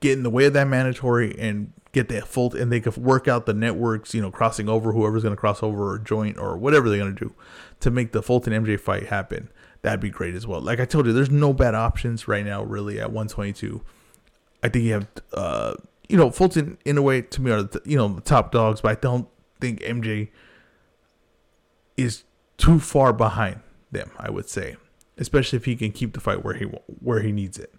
get 0.00 0.12
in 0.12 0.24
the 0.24 0.30
way 0.30 0.46
of 0.46 0.52
that 0.54 0.66
mandatory 0.66 1.38
and 1.38 1.72
get 1.92 2.08
that 2.08 2.26
full 2.26 2.54
and 2.54 2.70
they 2.70 2.80
could 2.80 2.96
work 2.96 3.28
out 3.28 3.46
the 3.46 3.54
networks, 3.54 4.12
you 4.12 4.20
know, 4.20 4.30
crossing 4.30 4.68
over 4.68 4.92
whoever's 4.92 5.22
going 5.22 5.34
to 5.34 5.40
cross 5.40 5.62
over 5.62 5.92
or 5.92 5.98
joint 5.98 6.36
or 6.36 6.56
whatever 6.56 6.90
they're 6.90 6.98
going 6.98 7.14
to 7.14 7.24
do 7.26 7.34
to 7.80 7.90
make 7.90 8.12
the 8.12 8.22
Fulton 8.22 8.52
MJ 8.52 8.78
fight 8.78 9.06
happen. 9.06 9.48
That'd 9.86 10.00
be 10.00 10.10
great 10.10 10.34
as 10.34 10.48
well. 10.48 10.60
Like 10.60 10.80
I 10.80 10.84
told 10.84 11.06
you, 11.06 11.12
there's 11.12 11.30
no 11.30 11.52
bad 11.52 11.76
options 11.76 12.26
right 12.26 12.44
now, 12.44 12.64
really, 12.64 12.98
at 12.98 13.12
122. 13.12 13.80
I 14.60 14.68
think 14.68 14.84
you 14.84 14.94
have, 14.94 15.06
uh, 15.32 15.74
you 16.08 16.16
know, 16.16 16.28
Fulton 16.32 16.76
in 16.84 16.98
a 16.98 17.02
way 17.02 17.22
to 17.22 17.40
me 17.40 17.52
are 17.52 17.62
the, 17.62 17.80
you 17.84 17.96
know 17.96 18.08
the 18.08 18.20
top 18.20 18.50
dogs, 18.50 18.80
but 18.80 18.90
I 18.90 19.00
don't 19.00 19.28
think 19.60 19.78
MJ 19.82 20.30
is 21.96 22.24
too 22.58 22.80
far 22.80 23.12
behind 23.12 23.60
them. 23.92 24.10
I 24.18 24.28
would 24.28 24.48
say, 24.48 24.74
especially 25.18 25.58
if 25.58 25.66
he 25.66 25.76
can 25.76 25.92
keep 25.92 26.14
the 26.14 26.20
fight 26.20 26.44
where 26.44 26.54
he 26.54 26.64
where 26.64 27.20
he 27.20 27.30
needs 27.30 27.56
it. 27.56 27.72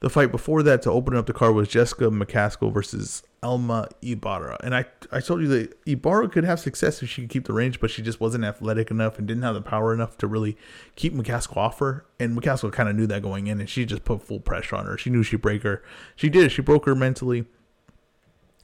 The 0.00 0.08
fight 0.08 0.30
before 0.30 0.62
that 0.62 0.82
to 0.82 0.92
open 0.92 1.16
up 1.16 1.26
the 1.26 1.32
card 1.32 1.56
was 1.56 1.66
Jessica 1.66 2.04
McCaskill 2.04 2.72
versus 2.72 3.24
Alma 3.42 3.88
Ibarra. 4.00 4.56
And 4.62 4.72
I, 4.72 4.84
I 5.10 5.18
told 5.18 5.40
you 5.40 5.48
that 5.48 5.76
Ibarra 5.86 6.28
could 6.28 6.44
have 6.44 6.60
success 6.60 7.02
if 7.02 7.08
she 7.08 7.22
could 7.22 7.30
keep 7.30 7.46
the 7.46 7.52
range, 7.52 7.80
but 7.80 7.90
she 7.90 8.00
just 8.00 8.20
wasn't 8.20 8.44
athletic 8.44 8.92
enough 8.92 9.18
and 9.18 9.26
didn't 9.26 9.42
have 9.42 9.54
the 9.54 9.60
power 9.60 9.92
enough 9.92 10.16
to 10.18 10.28
really 10.28 10.56
keep 10.94 11.14
McCaskill 11.14 11.56
off 11.56 11.80
her. 11.80 12.06
And 12.20 12.38
McCaskill 12.38 12.72
kind 12.72 12.88
of 12.88 12.94
knew 12.94 13.08
that 13.08 13.22
going 13.22 13.48
in, 13.48 13.58
and 13.58 13.68
she 13.68 13.84
just 13.84 14.04
put 14.04 14.22
full 14.22 14.38
pressure 14.38 14.76
on 14.76 14.86
her. 14.86 14.96
She 14.96 15.10
knew 15.10 15.24
she'd 15.24 15.42
break 15.42 15.64
her. 15.64 15.82
She 16.14 16.28
did. 16.28 16.52
She 16.52 16.62
broke 16.62 16.86
her 16.86 16.94
mentally. 16.94 17.46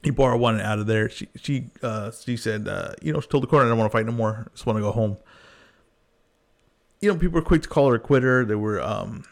Ibarra 0.05 0.37
wanted 0.37 0.61
out 0.61 0.79
of 0.79 0.87
there. 0.87 1.09
She 1.09 1.27
she 1.35 1.69
uh, 1.81 2.11
she 2.11 2.37
said, 2.37 2.67
uh, 2.67 2.93
you 3.01 3.11
know, 3.11 3.19
she 3.19 3.27
told 3.27 3.43
the 3.43 3.47
corner, 3.47 3.65
I 3.65 3.69
don't 3.69 3.77
want 3.77 3.91
to 3.91 3.97
fight 3.97 4.05
no 4.05 4.11
more. 4.11 4.45
I 4.47 4.51
just 4.51 4.65
want 4.65 4.77
to 4.77 4.81
go 4.81 4.91
home. 4.91 5.17
You 7.01 7.11
know, 7.11 7.19
people 7.19 7.39
were 7.39 7.41
quick 7.41 7.63
to 7.63 7.67
call 7.67 7.89
her 7.89 7.95
a 7.95 7.99
quitter. 7.99 8.45
They 8.45 8.55
were 8.55 8.81
um, 8.81 9.25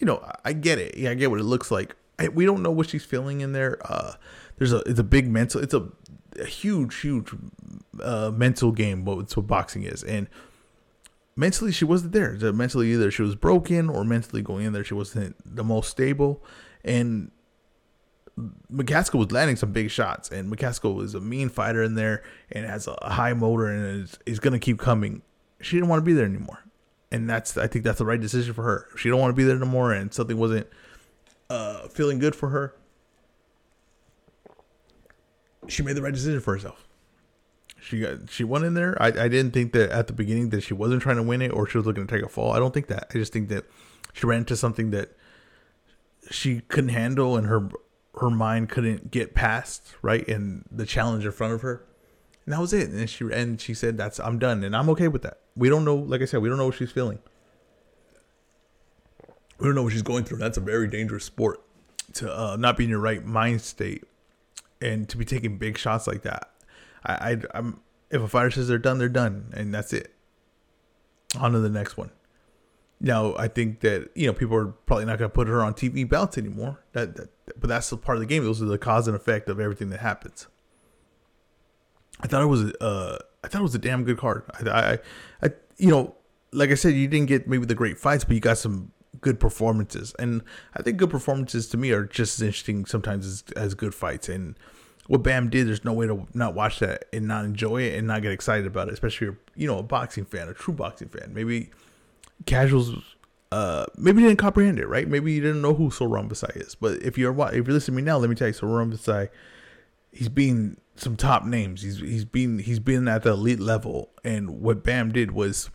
you 0.00 0.06
know, 0.06 0.24
I 0.44 0.52
get 0.52 0.78
it. 0.78 0.96
Yeah, 0.96 1.10
I 1.10 1.14
get 1.14 1.30
what 1.30 1.40
it 1.40 1.44
looks 1.44 1.70
like. 1.70 1.96
I, 2.18 2.28
we 2.28 2.44
don't 2.46 2.62
know 2.62 2.70
what 2.70 2.88
she's 2.88 3.04
feeling 3.04 3.40
in 3.40 3.52
there. 3.52 3.78
Uh, 3.84 4.14
there's 4.58 4.72
a 4.72 4.78
it's 4.78 5.00
a 5.00 5.04
big 5.04 5.28
mental. 5.28 5.62
It's 5.62 5.74
a, 5.74 5.88
a 6.38 6.44
huge, 6.44 7.00
huge 7.00 7.30
uh, 8.02 8.30
mental 8.34 8.72
game. 8.72 9.04
What 9.04 9.34
what 9.36 9.46
boxing 9.46 9.84
is, 9.84 10.02
and 10.02 10.28
mentally 11.34 11.72
she 11.72 11.84
wasn't 11.84 12.12
there. 12.12 12.34
Mentally, 12.52 12.92
either 12.92 13.10
she 13.10 13.22
was 13.22 13.34
broken 13.34 13.88
or 13.88 14.04
mentally 14.04 14.42
going 14.42 14.66
in 14.66 14.72
there 14.72 14.84
she 14.84 14.94
wasn't 14.94 15.36
the 15.44 15.64
most 15.64 15.90
stable, 15.90 16.42
and 16.84 17.30
McCaskill 18.72 19.18
was 19.18 19.32
landing 19.32 19.56
some 19.56 19.72
big 19.72 19.90
shots, 19.90 20.30
and 20.30 20.54
McCaskill 20.54 20.94
was 20.94 21.14
a 21.14 21.20
mean 21.20 21.48
fighter 21.48 21.82
in 21.82 21.94
there 21.94 22.22
and 22.50 22.64
has 22.66 22.86
a 22.86 22.96
high 23.10 23.34
motor 23.34 23.66
and 23.66 24.02
is, 24.02 24.18
is 24.26 24.40
going 24.40 24.52
to 24.52 24.58
keep 24.58 24.78
coming. 24.78 25.22
She 25.60 25.76
didn't 25.76 25.88
want 25.88 26.00
to 26.00 26.04
be 26.04 26.12
there 26.12 26.26
anymore 26.26 26.65
and 27.10 27.28
that's 27.28 27.56
I 27.56 27.66
think 27.66 27.84
that's 27.84 27.98
the 27.98 28.06
right 28.06 28.20
decision 28.20 28.54
for 28.54 28.62
her. 28.62 28.86
She 28.96 29.08
don't 29.08 29.20
want 29.20 29.30
to 29.30 29.36
be 29.36 29.44
there 29.44 29.56
no 29.56 29.66
more, 29.66 29.92
and 29.92 30.12
something 30.12 30.36
wasn't 30.36 30.66
uh, 31.48 31.88
feeling 31.88 32.18
good 32.18 32.34
for 32.34 32.50
her, 32.50 32.74
she 35.68 35.82
made 35.82 35.96
the 35.96 36.02
right 36.02 36.14
decision 36.14 36.40
for 36.40 36.54
herself. 36.54 36.86
She 37.80 38.00
got 38.00 38.30
she 38.30 38.44
went 38.44 38.64
in 38.64 38.74
there. 38.74 39.00
I, 39.00 39.08
I 39.08 39.28
didn't 39.28 39.52
think 39.52 39.72
that 39.72 39.90
at 39.90 40.06
the 40.06 40.12
beginning 40.12 40.50
that 40.50 40.62
she 40.62 40.74
wasn't 40.74 41.02
trying 41.02 41.16
to 41.16 41.22
win 41.22 41.42
it 41.42 41.52
or 41.52 41.68
she 41.68 41.78
was 41.78 41.86
looking 41.86 42.06
to 42.06 42.14
take 42.14 42.24
a 42.24 42.28
fall. 42.28 42.52
I 42.52 42.58
don't 42.58 42.74
think 42.74 42.88
that. 42.88 43.06
I 43.10 43.12
just 43.14 43.32
think 43.32 43.48
that 43.50 43.64
she 44.12 44.26
ran 44.26 44.40
into 44.40 44.56
something 44.56 44.90
that 44.90 45.10
she 46.30 46.62
couldn't 46.62 46.90
handle 46.90 47.36
and 47.36 47.46
her 47.46 47.68
her 48.20 48.30
mind 48.30 48.70
couldn't 48.70 49.10
get 49.10 49.34
past, 49.34 49.94
right? 50.02 50.26
And 50.26 50.64
the 50.70 50.86
challenge 50.86 51.24
in 51.24 51.32
front 51.32 51.52
of 51.52 51.62
her. 51.62 51.84
And 52.46 52.52
that 52.52 52.60
was 52.60 52.72
it. 52.72 52.90
And 52.90 53.10
she 53.10 53.24
and 53.32 53.60
she 53.60 53.74
said, 53.74 53.98
"That's 53.98 54.20
I'm 54.20 54.38
done," 54.38 54.62
and 54.62 54.74
I'm 54.74 54.88
okay 54.90 55.08
with 55.08 55.22
that. 55.22 55.40
We 55.56 55.68
don't 55.68 55.84
know. 55.84 55.96
Like 55.96 56.22
I 56.22 56.24
said, 56.26 56.40
we 56.40 56.48
don't 56.48 56.58
know 56.58 56.66
what 56.66 56.76
she's 56.76 56.92
feeling. 56.92 57.18
We 59.58 59.66
don't 59.66 59.74
know 59.74 59.82
what 59.82 59.92
she's 59.92 60.02
going 60.02 60.24
through. 60.24 60.36
And 60.36 60.44
that's 60.44 60.58
a 60.58 60.62
very 60.62 60.86
dangerous 60.86 61.24
sport 61.24 61.60
to 62.14 62.32
uh, 62.32 62.56
not 62.56 62.76
be 62.76 62.84
in 62.84 62.90
your 62.90 63.00
right 63.00 63.24
mind 63.24 63.62
state 63.62 64.04
and 64.80 65.08
to 65.08 65.16
be 65.16 65.24
taking 65.24 65.58
big 65.58 65.76
shots 65.76 66.06
like 66.06 66.22
that. 66.22 66.50
I, 67.04 67.12
I 67.12 67.36
I'm 67.54 67.80
if 68.10 68.22
a 68.22 68.28
fighter 68.28 68.50
says 68.50 68.68
they're 68.68 68.78
done, 68.78 68.98
they're 68.98 69.08
done, 69.08 69.52
and 69.54 69.74
that's 69.74 69.92
it. 69.92 70.14
On 71.38 71.52
to 71.52 71.58
the 71.58 71.68
next 71.68 71.96
one. 71.96 72.10
Now, 73.00 73.34
I 73.36 73.48
think 73.48 73.80
that 73.80 74.10
you 74.14 74.26
know 74.26 74.32
people 74.32 74.56
are 74.56 74.66
probably 74.66 75.04
not 75.04 75.18
going 75.18 75.30
to 75.30 75.34
put 75.34 75.48
her 75.48 75.62
on 75.62 75.74
TV 75.74 76.08
belts 76.08 76.38
anymore. 76.38 76.84
That, 76.92 77.16
that, 77.16 77.60
but 77.60 77.68
that's 77.68 77.90
the 77.90 77.96
part 77.96 78.16
of 78.16 78.20
the 78.20 78.26
game. 78.26 78.44
Those 78.44 78.62
are 78.62 78.66
the 78.66 78.78
cause 78.78 79.08
and 79.08 79.16
effect 79.16 79.48
of 79.48 79.58
everything 79.58 79.90
that 79.90 80.00
happens. 80.00 80.46
I 82.20 82.26
thought 82.26 82.42
it 82.42 82.46
was 82.46 82.72
uh 82.80 83.18
I 83.44 83.48
thought 83.48 83.60
it 83.60 83.62
was 83.62 83.74
a 83.74 83.80
damn 83.80 84.04
good 84.04 84.18
card. 84.18 84.42
I, 84.60 84.70
I, 84.70 84.98
I 85.42 85.50
you 85.76 85.90
know, 85.90 86.14
like 86.52 86.70
I 86.70 86.74
said, 86.74 86.94
you 86.94 87.06
didn't 87.06 87.28
get 87.28 87.46
maybe 87.46 87.66
the 87.66 87.74
great 87.74 87.98
fights, 87.98 88.24
but 88.24 88.34
you 88.34 88.40
got 88.40 88.58
some 88.58 88.92
good 89.20 89.38
performances, 89.38 90.14
and 90.18 90.42
I 90.74 90.82
think 90.82 90.96
good 90.96 91.10
performances 91.10 91.68
to 91.70 91.76
me 91.76 91.90
are 91.92 92.04
just 92.04 92.38
as 92.38 92.42
interesting 92.42 92.86
sometimes 92.86 93.26
as, 93.26 93.44
as 93.54 93.74
good 93.74 93.94
fights. 93.94 94.28
And 94.28 94.58
what 95.06 95.22
Bam 95.22 95.48
did, 95.48 95.68
there's 95.68 95.84
no 95.84 95.92
way 95.92 96.06
to 96.06 96.26
not 96.34 96.54
watch 96.54 96.80
that 96.80 97.04
and 97.12 97.28
not 97.28 97.44
enjoy 97.44 97.82
it 97.82 97.96
and 97.96 98.06
not 98.06 98.22
get 98.22 98.32
excited 98.32 98.66
about 98.66 98.88
it, 98.88 98.94
especially 98.94 99.28
if 99.28 99.32
you're 99.32 99.38
you 99.54 99.66
know 99.66 99.78
a 99.78 99.82
boxing 99.82 100.24
fan, 100.24 100.48
a 100.48 100.54
true 100.54 100.74
boxing 100.74 101.08
fan. 101.08 101.32
Maybe 101.32 101.70
casuals 102.46 103.16
uh, 103.52 103.86
maybe 103.96 104.22
you 104.22 104.28
didn't 104.28 104.38
comprehend 104.38 104.78
it, 104.78 104.88
right? 104.88 105.08
Maybe 105.08 105.32
you 105.32 105.40
didn't 105.40 105.62
know 105.62 105.74
who 105.74 105.90
Sor 105.90 106.08
Rungvisai 106.08 106.56
is. 106.56 106.74
But 106.74 107.02
if 107.02 107.16
you're 107.16 107.32
if 107.48 107.54
you're 107.54 107.74
listening 107.74 107.98
to 107.98 108.02
me 108.02 108.06
now, 108.06 108.18
let 108.18 108.28
me 108.28 108.36
tell 108.36 108.48
you, 108.48 108.52
Sor 108.52 108.68
Rungvisai, 108.68 109.28
he's 110.12 110.28
being 110.28 110.78
some 111.00 111.16
top 111.16 111.44
names. 111.44 111.82
He's 111.82 111.98
he's 111.98 112.24
been 112.24 112.58
he's 112.58 112.78
been 112.78 113.08
at 113.08 113.22
the 113.22 113.32
elite 113.32 113.60
level, 113.60 114.10
and 114.24 114.60
what 114.60 114.82
Bam 114.82 115.12
did 115.12 115.30
was 115.32 115.70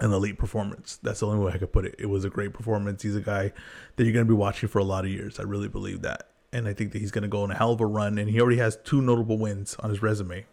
an 0.00 0.12
elite 0.12 0.38
performance. 0.38 0.98
That's 1.02 1.20
the 1.20 1.26
only 1.26 1.44
way 1.44 1.52
I 1.52 1.58
could 1.58 1.72
put 1.72 1.84
it. 1.84 1.94
It 1.98 2.06
was 2.06 2.24
a 2.24 2.30
great 2.30 2.52
performance. 2.52 3.02
He's 3.02 3.16
a 3.16 3.20
guy 3.20 3.52
that 3.96 4.04
you're 4.04 4.12
going 4.12 4.26
to 4.26 4.32
be 4.32 4.36
watching 4.36 4.68
for 4.68 4.78
a 4.78 4.84
lot 4.84 5.04
of 5.04 5.10
years. 5.10 5.38
I 5.38 5.44
really 5.44 5.68
believe 5.68 6.02
that, 6.02 6.28
and 6.52 6.66
I 6.66 6.74
think 6.74 6.92
that 6.92 6.98
he's 6.98 7.10
going 7.10 7.22
to 7.22 7.28
go 7.28 7.42
on 7.42 7.50
a 7.50 7.54
hell 7.54 7.72
of 7.72 7.80
a 7.80 7.86
run. 7.86 8.18
And 8.18 8.28
he 8.28 8.40
already 8.40 8.58
has 8.58 8.78
two 8.84 9.00
notable 9.02 9.38
wins 9.38 9.76
on 9.76 9.90
his 9.90 10.02
resume. 10.02 10.46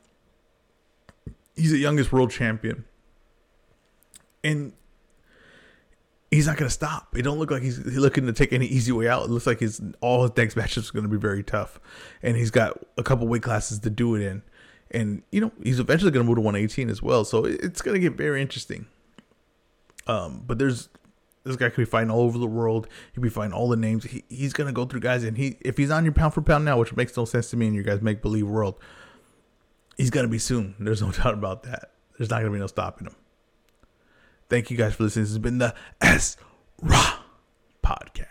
He's 1.55 1.71
the 1.71 1.77
youngest 1.77 2.11
world 2.11 2.31
champion, 2.31 2.85
and 4.43 4.73
he's 6.31 6.47
not 6.47 6.57
going 6.57 6.67
to 6.67 6.73
stop. 6.73 7.15
It 7.17 7.23
don't 7.23 7.39
look 7.39 7.51
like 7.51 7.63
he's 7.63 7.79
looking 7.79 8.25
to 8.27 8.33
take 8.33 8.53
any 8.53 8.67
easy 8.67 8.91
way 8.91 9.07
out. 9.07 9.23
It 9.23 9.29
looks 9.29 9.47
like 9.47 9.59
his 9.59 9.81
all 10.01 10.23
his 10.23 10.35
next 10.35 10.55
matches 10.55 10.89
are 10.89 10.93
going 10.93 11.03
to 11.03 11.09
be 11.09 11.17
very 11.17 11.43
tough, 11.43 11.79
and 12.21 12.37
he's 12.37 12.51
got 12.51 12.77
a 12.97 13.03
couple 13.03 13.27
weight 13.27 13.43
classes 13.43 13.79
to 13.79 13.89
do 13.89 14.15
it 14.15 14.21
in, 14.21 14.43
and 14.91 15.23
you 15.31 15.41
know 15.41 15.51
he's 15.63 15.79
eventually 15.79 16.11
going 16.11 16.25
to 16.25 16.27
move 16.27 16.37
to 16.37 16.41
118 16.41 16.89
as 16.89 17.01
well. 17.01 17.25
So 17.25 17.45
it's 17.45 17.81
going 17.81 17.95
to 17.95 17.99
get 17.99 18.17
very 18.17 18.41
interesting. 18.41 18.87
Um, 20.07 20.43
but 20.45 20.57
there's 20.57 20.89
this 21.43 21.55
guy 21.55 21.69
could 21.69 21.77
be 21.77 21.85
fighting 21.85 22.11
all 22.11 22.21
over 22.21 22.37
the 22.37 22.47
world. 22.47 22.87
He'll 23.13 23.23
be 23.23 23.29
fighting 23.29 23.53
all 23.53 23.69
the 23.69 23.77
names. 23.77 24.03
He, 24.03 24.23
he's 24.29 24.53
to 24.67 24.73
go 24.73 24.85
through 24.85 25.01
guys, 25.01 25.23
and 25.23 25.37
he 25.37 25.57
if 25.61 25.77
he's 25.77 25.91
on 25.91 26.03
your 26.03 26.13
pound 26.13 26.33
for 26.33 26.41
pound 26.41 26.65
now, 26.65 26.79
which 26.79 26.95
makes 26.95 27.15
no 27.17 27.25
sense 27.25 27.49
to 27.51 27.57
me 27.57 27.67
in 27.67 27.73
your 27.73 27.83
guys 27.83 28.01
make 28.01 28.21
believe 28.21 28.47
world, 28.47 28.75
he's 29.97 30.09
to 30.25 30.31
be 30.31 30.39
soon. 30.39 30.75
There's 30.79 31.01
no 31.01 31.11
doubt 31.11 31.33
about 31.33 31.63
that. 31.63 31.91
There's 32.17 32.29
not 32.29 32.39
to 32.51 32.51
be 32.51 32.59
no 32.59 32.67
stopping 32.67 33.07
him. 33.07 33.15
Thank 34.49 34.71
you 34.71 34.77
guys 34.77 34.95
for 34.95 35.03
listening. 35.03 35.25
This 35.25 35.31
has 35.31 35.39
been 35.39 35.59
the 35.59 35.75
S 36.01 36.35
Ra 36.81 37.19
podcast. 37.83 38.28